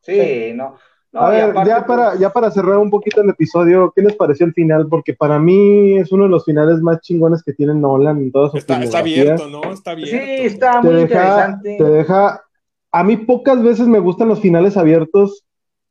[0.00, 0.76] Sí, no.
[1.12, 4.16] No A ver, aparte, ya para, ya para cerrar un poquito el episodio, ¿qué les
[4.16, 4.88] pareció el final?
[4.88, 8.50] Porque para mí es uno de los finales más chingones que tiene Nolan en toda
[8.50, 9.72] su Está, está abierto, ¿no?
[9.72, 10.16] Está abierto.
[10.16, 11.76] Sí, está Te muy deja, interesante.
[11.78, 12.42] te deja.
[12.90, 15.44] A mí pocas veces me gustan los finales abiertos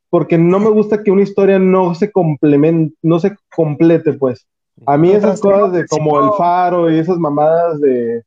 [0.10, 4.46] porque no me gusta que una historia no se complemente, no se complete, pues.
[4.86, 8.24] A mí esas cosas de como el faro y esas mamadas de.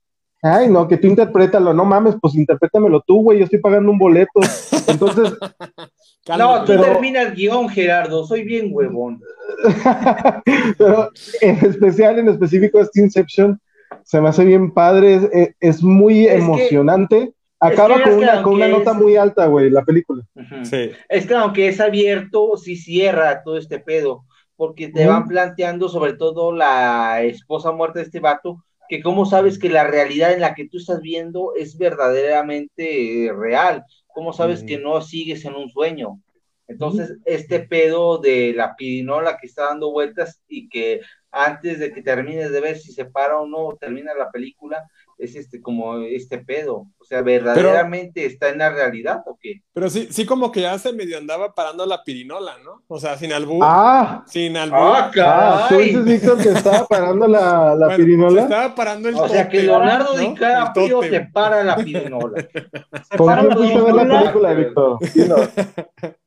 [0.46, 3.98] Ay, no, que tú interprétalo, no mames, pues interprétamelo tú, güey, yo estoy pagando un
[3.98, 4.40] boleto.
[4.86, 5.32] Entonces,
[6.38, 8.26] No, tú pero- termina el guion, Gerardo.
[8.26, 9.20] Soy bien huevón.
[10.78, 13.60] Pero en especial, en específico, este Inception
[14.04, 17.32] se me hace bien padre, es, es- es muy Es que- emocionante.
[17.60, 20.22] Acaba es con, una, con una nota es- muy alta, güey, la película.
[20.64, 20.90] Sí.
[21.08, 24.24] Es que aunque es abierto, sí cierra todo este pedo,
[24.56, 29.58] porque te van planteando sobre todo la esposa muerta de este vato, que cómo sabes
[29.58, 34.78] que la realidad en la que tú estás viendo es verdaderamente real, cómo sabes que
[34.78, 36.20] no sigues en un sueño.
[36.66, 42.00] Entonces, este pedo de la pirinola que está dando vueltas y que antes de que
[42.00, 46.38] termines de ver si se para o no termina la película, es este como este
[46.38, 46.86] pedo.
[46.98, 49.62] O sea, ¿verdaderamente está en la realidad o qué?
[49.72, 52.82] Pero sí, sí como que ya se medio andaba parando la pirinola, ¿no?
[52.88, 53.60] O sea, sin albur.
[53.62, 54.78] Ah, Sin albur.
[54.80, 58.42] ¡Ah, ah, tú dices, Víctor, que estaba parando la, la Bueno, Se pirinola.
[58.42, 60.20] estaba parando el O sea que tótem, Leonardo ¿no?
[60.20, 62.48] DiCaprio te para la pirinola.
[63.16, 64.20] ¿Con Para la fuiste a ver la pirinola.
[64.20, 64.98] película, Víctor?
[65.14, 65.48] Dinos.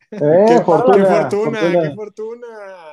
[0.10, 1.82] Eh, Qué fortuna, fortuna, fortuna.
[1.82, 2.48] qué fortuna.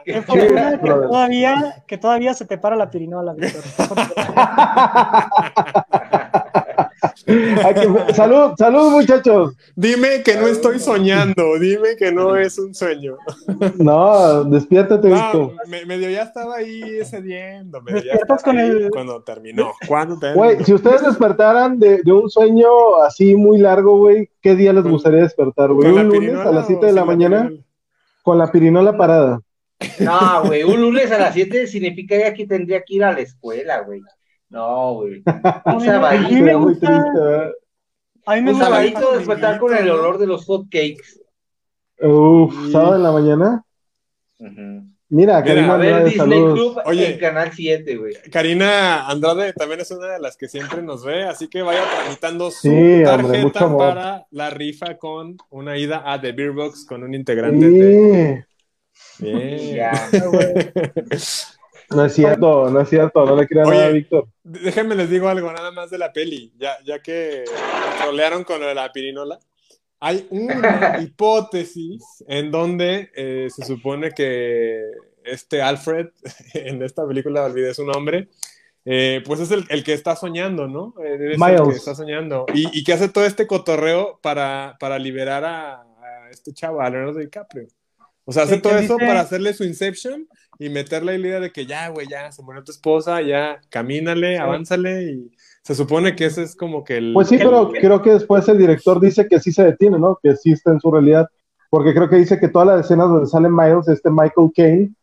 [0.05, 3.63] Qué fortuna que todavía, que todavía se te para la pirinola, Víctor.
[7.27, 9.55] Que- salud, salud, muchachos.
[9.77, 13.17] Dime que no estoy soñando, dime que no es un sueño.
[13.79, 18.69] No, despiértate, No, me- medio ya estaba ahí cediendo, medio ya Despiertas estaba con ahí
[18.71, 19.73] el- cuando terminó.
[19.89, 20.45] ¿Cuándo terminó?
[20.45, 22.67] Güey, si ustedes despertaran de, de un sueño
[23.07, 25.87] así muy largo, güey, ¿qué día les gustaría despertar, güey?
[25.91, 27.65] ¿Con la ¿Un lunes a las o 7 de la mañana pirinola?
[28.23, 29.41] con la pirinola parada?
[30.01, 33.81] No, güey, un lunes a las 7 significa que tendría que ir a la escuela,
[33.81, 34.01] güey.
[34.55, 35.23] No, güey.
[35.67, 37.51] Un sabadito, Sería muy gusta- triste, ¿verdad?
[38.27, 41.21] A mí me un sabadito despertar con el olor de los hot cakes.
[42.01, 42.73] Uf, Sí.
[42.73, 43.65] sábado en la mañana.
[45.11, 46.55] Mira, Karina A ver Andrade, Disney saludos.
[46.75, 47.13] Club Oye.
[47.13, 48.15] en Canal 7, güey.
[48.33, 52.51] Karina Andrade también es una de las que siempre nos ve, así que vaya tramitando
[52.51, 53.79] su Sí, hombre, tarjeta mucho amor.
[53.95, 58.45] para la rifa con una ida a The Beer Box con un integrante de...
[58.95, 59.25] Sí.
[59.25, 59.75] Bien.
[59.77, 59.93] Ya.
[60.23, 60.31] No
[62.05, 64.29] es cierto, no es cierto, no le crean nada a Víctor.
[64.43, 67.45] Déjenme les digo algo nada más de la peli, ya, ya que
[68.03, 69.39] trolearon con lo de la pirinola.
[70.01, 74.83] Hay una hipótesis en donde eh, se supone que
[75.25, 76.09] este Alfred,
[76.55, 78.29] en esta película olvidé su nombre,
[78.85, 80.95] eh, pues es el, el que está soñando, ¿no?
[81.03, 81.63] Eh, es el Miles.
[81.69, 82.45] que está soñando.
[82.53, 86.91] Y, y que hace todo este cotorreo para, para liberar a, a este chavo, a
[86.91, 87.67] Leonardo DiCaprio.
[88.27, 90.27] O sea, hace todo eso dice- para hacerle su Inception
[90.59, 94.39] y meterle la idea de que ya, güey, ya se murió tu esposa, ya camínale,
[94.39, 95.31] avánzale y
[95.63, 97.13] se supone que ese es como que el...
[97.15, 100.19] Pues sí, el- pero creo que después el director dice que sí se detiene, ¿no?
[100.23, 101.29] Que sí está en su realidad.
[101.71, 104.95] Porque creo que dice que todas las escenas donde sale Miles, este Michael Caine,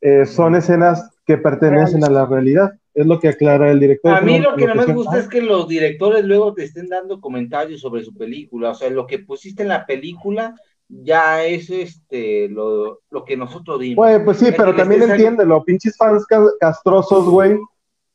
[0.00, 2.72] eh, son escenas que pertenecen a la realidad.
[2.94, 4.12] Es lo que aclara el director.
[4.14, 7.20] A mí lo que no me gusta es que los directores luego te estén dando
[7.20, 8.70] comentarios sobre su película.
[8.70, 10.54] O sea, lo que pusiste en la película
[10.88, 13.96] ya es este lo, lo que nosotros vimos.
[13.96, 17.58] Güey, pues sí, pero también estés- entiéndelo, pinches fans ca- castrosos, güey,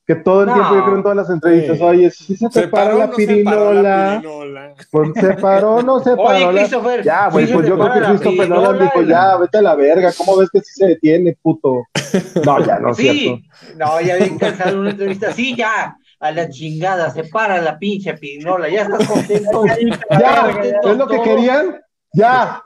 [0.08, 0.54] que todo el No.
[0.56, 1.84] tiempo yo creo en todas las entrevistas, Sí.
[1.84, 4.74] oye, si se te ¿Se para paró o la no se paró pirinola, la pirinola?
[4.92, 6.60] pues se paró no se Oye, paró la...
[6.62, 7.04] Christopher.
[7.04, 9.62] Ya, güey, sí pues yo creo que Christopher Nolan pirinola dijo, la- ya, vete a
[9.62, 11.84] la verga, ¿cómo ves que sí se detiene, puto?
[12.46, 13.20] No, ya, no es cierto.
[13.20, 13.44] Sí,
[13.78, 15.32] no, ya bien cansado una entrevista.
[15.32, 19.64] Sí, ya, a la chingada, se para la pinche pirinola, ya estás contento.
[20.10, 21.80] Ya, es lo que querían,
[22.14, 22.62] ya,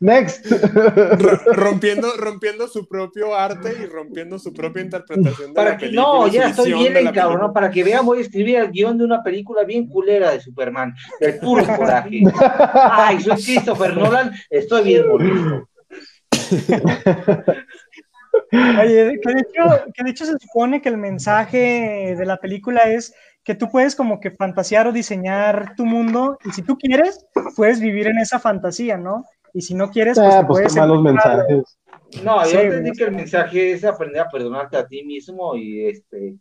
[0.00, 0.46] next.
[0.50, 5.86] Ro- rompiendo, rompiendo su propio arte y rompiendo su propia interpretación de Para la que,
[5.86, 6.06] película.
[6.06, 7.28] no, ya estoy bien encabronado.
[7.30, 7.52] película.
[7.52, 10.94] Para que vean, voy a escribir el guion de una película bien culera de Superman,
[11.20, 12.22] del puro coraje.
[12.72, 15.04] Ay, soy Christopher Nolan, estoy bien.
[18.52, 22.82] Oye, que de, hecho, que de hecho se supone que el mensaje de la película
[22.84, 23.12] es
[23.50, 27.26] que tú puedes como que fantasear o diseñar tu mundo y si tú quieres,
[27.56, 29.24] puedes vivir en esa fantasía, ¿no?
[29.52, 31.78] Y si no quieres, pues, Ah, pues puedes qué malos mensajes.
[32.22, 35.84] No, Sí, yo entendí que el mensaje es aprender a perdonarte a ti mismo y
[35.84, 36.36] este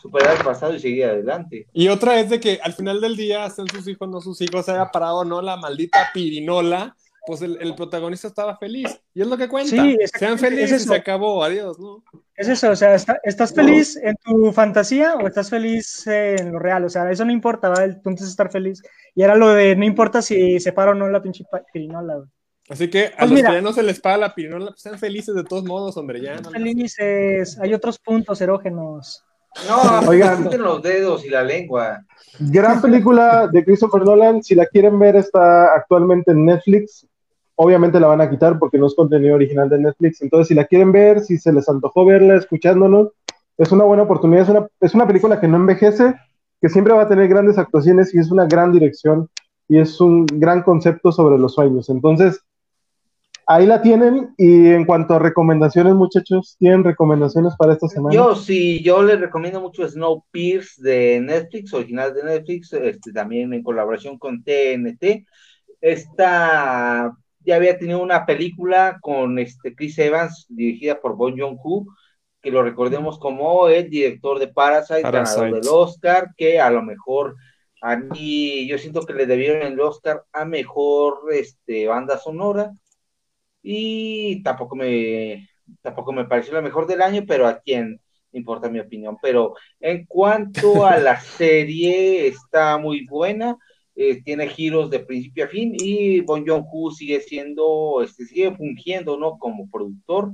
[0.00, 1.66] superar el pasado y seguir adelante.
[1.72, 4.68] Y otra es de que al final del día, sean sus hijos, no sus hijos,
[4.68, 6.94] haya parado no la maldita pirinola,
[7.26, 8.88] pues el, el protagonista estaba feliz.
[9.14, 9.70] Y es lo que cuenta.
[9.70, 12.02] Sí, Sean felices es y se acabó, adiós, ¿no?
[12.34, 16.52] Es eso, o sea, está- ¿estás feliz en tu fantasía o estás feliz eh, en
[16.52, 16.84] lo real?
[16.84, 17.84] O sea, eso no importa, ¿va?
[17.84, 18.82] El punto es estar feliz.
[19.14, 22.28] Y era lo de, no importa si se para o no la pinche pirinola, güey.
[22.68, 23.48] Así que a Pues los mira.
[23.50, 26.20] que ya no se les paga la pirinola, pues sean felices de todos modos, hombre,
[26.22, 26.36] ya.
[26.36, 29.22] no Felices, hay otros puntos erógenos.
[29.68, 32.04] No, oigan, los dedos y la lengua.
[32.38, 34.42] Gran película de Christopher Nolan.
[34.42, 37.06] Si la quieren ver, está actualmente en Netflix.
[37.56, 40.22] Obviamente la van a quitar porque no es contenido original de Netflix.
[40.22, 43.10] Entonces, si la quieren ver, si se les antojó verla escuchándonos,
[43.58, 44.42] es una buena oportunidad.
[44.42, 46.14] Es una, es una película que no envejece,
[46.60, 49.28] que siempre va a tener grandes actuaciones y es una gran dirección
[49.68, 51.88] y es un gran concepto sobre los sueños.
[51.88, 52.40] Entonces,
[53.46, 54.34] ahí la tienen.
[54.36, 58.14] Y en cuanto a recomendaciones, muchachos, ¿tienen recomendaciones para esta semana?
[58.14, 63.62] Yo sí, yo les recomiendo mucho Snowpiercer de Netflix, original de Netflix, este, también en
[63.62, 65.26] colaboración con TNT.
[65.80, 71.86] Esta ya había tenido una película con este Chris Evans, dirigida por Bon Joon-ho,
[72.40, 75.40] que lo recordemos como el director de Parasite, Parasite.
[75.40, 77.36] ganador del Oscar, que a lo mejor
[77.80, 82.72] a mí yo siento que le debieron el Oscar a mejor este, banda sonora
[83.62, 85.48] y tampoco me
[85.80, 88.00] tampoco me pareció la mejor del año, pero a quién
[88.32, 89.16] importa mi opinión.
[89.22, 93.56] Pero en cuanto a la serie, está muy buena,
[93.94, 99.18] eh, tiene giros de principio a fin y Bon Joon-ho sigue siendo, este, sigue fungiendo,
[99.18, 99.38] ¿no?
[99.38, 100.32] Como productor.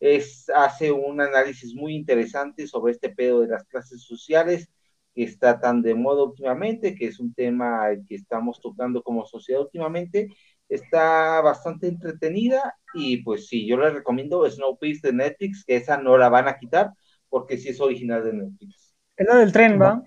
[0.00, 4.68] Es, hace un análisis muy interesante sobre este pedo de las clases sociales
[5.14, 9.62] que está tan de moda últimamente, que es un tema que estamos tocando como sociedad
[9.62, 10.28] últimamente,
[10.68, 16.16] está bastante entretenida y pues sí, yo les recomiendo Snowpiercer de Netflix, que esa no
[16.16, 16.92] la van a quitar
[17.28, 18.94] porque sí es original de Netflix.
[19.16, 20.02] Es la del tren, ¿va?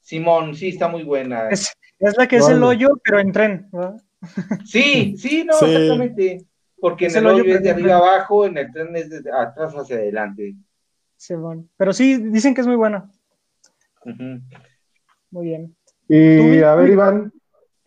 [0.00, 1.48] Simón, sí, está muy buena.
[1.50, 3.96] Es, es la que es el hoyo, pero en tren, ¿va?
[4.64, 5.66] Sí, sí, no, Sí.
[5.66, 6.46] exactamente.
[6.78, 9.10] Porque en Es el el hoyo, hoyo es de arriba abajo, en el tren es
[9.10, 10.54] de atrás hacia adelante.
[11.16, 11.66] Sí, bueno.
[11.76, 13.10] Pero sí, dicen que es muy buena.
[15.30, 15.76] Muy bien.
[16.08, 16.90] Y a ver.
[16.90, 17.32] Iván.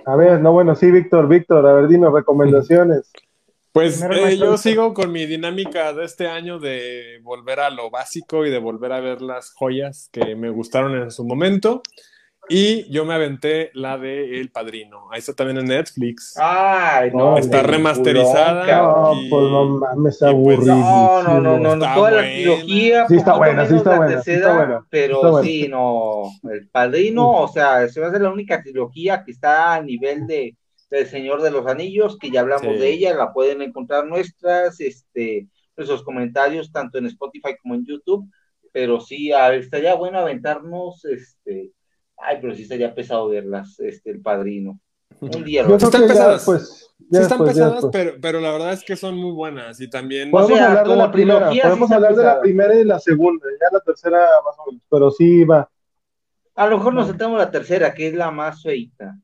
[0.05, 3.11] A ver, no, bueno, sí, Víctor, Víctor, a ver, dime recomendaciones.
[3.71, 8.43] Pues eh, yo sigo con mi dinámica de este año de volver a lo básico
[8.43, 11.83] y de volver a ver las joyas que me gustaron en su momento.
[12.49, 15.07] Y yo me aventé la de El Padrino.
[15.11, 16.33] Ahí está también en Netflix.
[16.37, 17.31] Ay, no.
[17.31, 18.65] No, está remasterizada.
[18.81, 20.75] No, y- pues no mames, y pues, aburrido.
[20.75, 24.21] No, no, no, no, no, Está toda la trilogía, Sí está buena, sí está buena,
[24.21, 25.47] sí está buena, pero está buena.
[25.47, 29.75] sí, no, el padrino, o sea, se va a hacer la única trilogía que está
[29.75, 30.55] a nivel de
[30.89, 32.79] del Señor de los Anillos, que ya hablamos Sí.
[32.79, 35.47] de ella, la pueden encontrar nuestras, este,
[35.77, 38.27] nuestros comentarios, tanto en Spotify como en YouTube,
[38.71, 41.69] pero sí, a ver, estaría bueno aventarnos, este,
[42.21, 44.79] ay, pero sí estaría pesado verlas, este, el padrino.
[45.19, 46.33] Un día lo Yo Están pesadas.
[46.45, 46.95] después.
[46.99, 47.91] Sí están después, ya pesadas, después.
[47.91, 49.81] pero, pero la verdad es que son muy buenas.
[49.81, 50.31] Y también...
[50.31, 52.99] Podemos sea, hablar de la primera, sí podemos está hablar de la primera y la
[52.99, 55.69] segunda, ya la tercera más o menos, pero sí va.
[56.55, 59.17] A lo mejor nos saltamos la tercera, que es la más feita.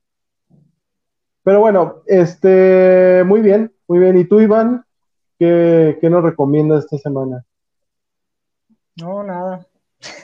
[1.43, 4.17] Pero bueno, este, muy bien, muy bien.
[4.17, 4.83] ¿Y tú, Iván?
[5.37, 7.45] ¿Qué, qué nos recomiendas esta semana?
[8.95, 9.67] No, nada.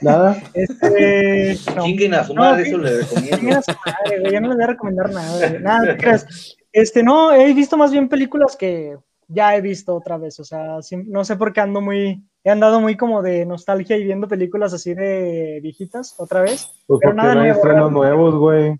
[0.02, 0.42] ¿Nada?
[0.54, 1.84] Este, no.
[1.84, 2.70] Chinguen a su No, madre, sí.
[2.70, 3.60] eso le Chinguen recomiendo.
[3.60, 5.48] a su madre, güey, Yo no les voy a recomendar nada.
[5.50, 5.62] güey.
[5.62, 6.58] Nada, ¿qué crees?
[6.72, 8.98] Este, no, he visto más bien películas que
[9.28, 10.40] ya he visto otra vez.
[10.40, 12.24] O sea, sí- no sé por qué ando muy.
[12.44, 16.70] He andado muy como de nostalgia y viendo películas así de viejitas otra vez.
[16.88, 18.00] Pues Pero nada no hay nuevo, estrenos realmente.
[18.18, 18.80] nuevos, güey.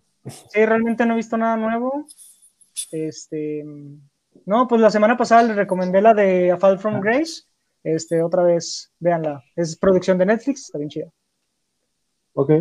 [0.50, 2.06] Sí, realmente no he visto nada nuevo.
[2.92, 3.64] Este,
[4.46, 7.44] no, pues la semana pasada les recomendé la de A Fall from Grace.
[7.84, 9.42] Este, otra vez, véanla.
[9.56, 11.08] Es producción de Netflix, está bien chida.
[12.34, 12.52] Ok.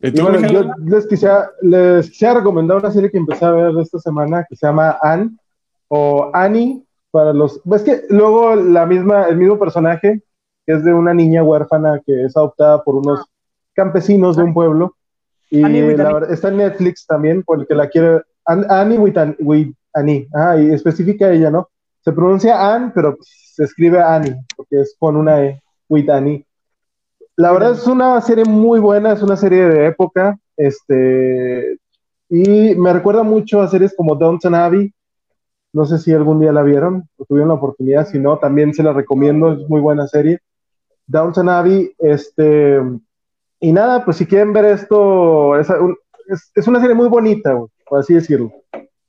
[0.00, 0.28] Yo
[0.84, 4.66] les quisiera, les quisiera recomendar una serie que empecé a ver esta semana que se
[4.66, 5.30] llama Anne
[5.88, 7.60] o Annie para los.
[7.72, 10.22] Es que luego la misma, el mismo personaje
[10.66, 13.24] que es de una niña huérfana que es adoptada por unos
[13.72, 14.94] campesinos de un pueblo
[15.48, 15.96] y Annie la Annie.
[15.96, 18.20] verdad- está en Netflix también por el que la quiere.
[18.44, 21.68] An- Annie with, An- with Annie, ah, y especifica ella, ¿no?
[22.06, 26.46] Se pronuncia Anne, pero se escribe Annie porque es con una E, with Annie.
[27.34, 31.78] La verdad es una serie muy buena, es una serie de época, este,
[32.28, 34.94] y me recuerda mucho a series como Downton Abbey.
[35.72, 38.84] No sé si algún día la vieron o tuvieron la oportunidad, si no, también se
[38.84, 40.38] la recomiendo, es muy buena serie.
[41.08, 42.80] Downton Abbey, este,
[43.58, 45.96] y nada, pues si quieren ver esto, es, un-
[46.28, 47.52] es- es una serie muy bonita,
[47.88, 48.52] por así decirlo.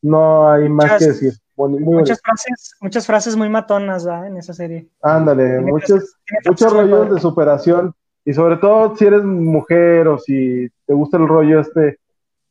[0.02, 1.34] No hay más Muchas- que decir.
[1.56, 4.28] Muy Muchas frases, muchas frases muy matonas ¿verdad?
[4.28, 4.88] en esa serie.
[5.02, 6.16] Ándale, muchos,
[6.46, 11.28] muchos rollos de superación y sobre todo si eres mujer o si te gusta el
[11.28, 11.98] rollo este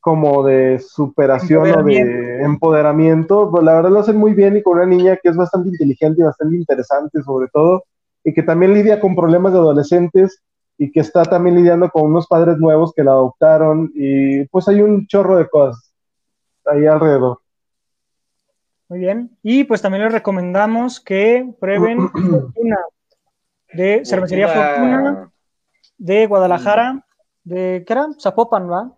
[0.01, 2.44] como de superación o de Empoderamiento.
[2.47, 5.68] empoderamiento, pues la verdad lo hacen muy bien y con una niña que es bastante
[5.68, 7.85] inteligente y bastante interesante sobre todo
[8.24, 10.43] y que también lidia con problemas de adolescentes
[10.78, 14.81] y que está también lidiando con unos padres nuevos que la adoptaron y pues hay
[14.82, 15.86] un chorro de cosas
[16.67, 17.41] ahí alrededor.
[18.89, 19.37] Muy bien.
[19.43, 22.79] Y pues también les recomendamos que prueben Fortuna
[23.73, 25.31] de Cervecería Fortuna
[25.99, 27.05] de Guadalajara,
[27.43, 28.09] de ¿qué era?
[28.21, 28.93] Zapopan, ¿va?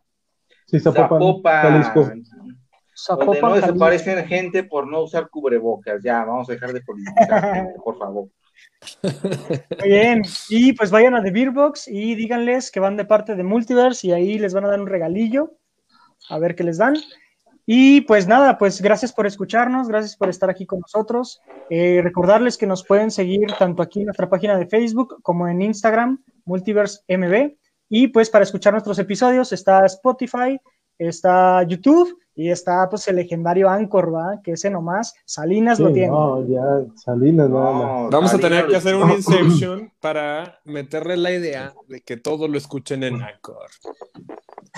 [0.66, 2.00] Sí, Zapopan, Zapopan, Jalisco.
[2.00, 2.24] donde
[2.94, 3.66] Zapopan, no Jalisco.
[3.72, 6.02] desaparecen gente por no usar cubrebocas.
[6.02, 8.28] Ya, vamos a dejar de politizar, gente, por favor.
[9.02, 10.22] Muy bien.
[10.48, 14.06] Y pues vayan a The Beer Box y díganles que van de parte de Multiverse
[14.08, 15.52] y ahí les van a dar un regalillo.
[16.28, 16.96] A ver qué les dan.
[17.70, 21.42] Y pues nada, pues gracias por escucharnos, gracias por estar aquí con nosotros.
[21.68, 25.60] Eh, recordarles que nos pueden seguir tanto aquí en nuestra página de Facebook como en
[25.60, 27.58] Instagram, Multiverse MB.
[27.90, 30.58] Y pues para escuchar nuestros episodios está Spotify,
[30.96, 34.40] está YouTube y está pues el legendario Anchor, ¿va?
[34.42, 36.08] Que ese nomás, Salinas lo tiene.
[36.08, 36.62] no, ya,
[36.94, 37.50] Salinas.
[37.50, 42.48] No, Vamos a tener que hacer un Inception para meterle la idea de que todo
[42.48, 43.68] lo escuchen en Anchor.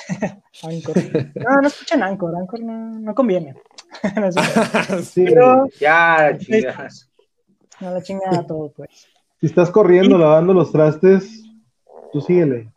[0.62, 0.96] Anchor.
[1.34, 3.54] No, no escuchen Anchor, Anchor no, no conviene.
[4.16, 4.34] No es.
[5.08, 7.10] Sí, Pero Ya, chingas.
[7.80, 8.88] no la chingada todo, pues.
[9.40, 11.42] Si estás corriendo, lavando los trastes,
[12.12, 12.70] tú síguele.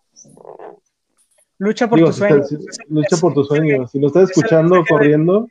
[1.59, 2.51] Lucha por Digo, tus si sueños.
[2.51, 3.91] estás- lucha por tus sueños.
[3.91, 5.47] Si lo estás escuchando corriendo,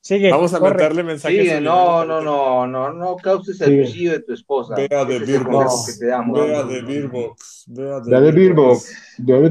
[0.00, 0.30] Sigue.
[0.30, 0.74] Vamos a corre.
[0.74, 1.40] meterle mensajes.
[1.40, 4.76] Sigue, no, no, no, no, no causes el suicidio de tu esposa.
[4.76, 5.66] Vea de Ese es el Beer Box.
[5.66, 6.38] consejo que te damos.
[6.40, 7.64] Vea de Beer Box.
[7.66, 9.50] Día de Dale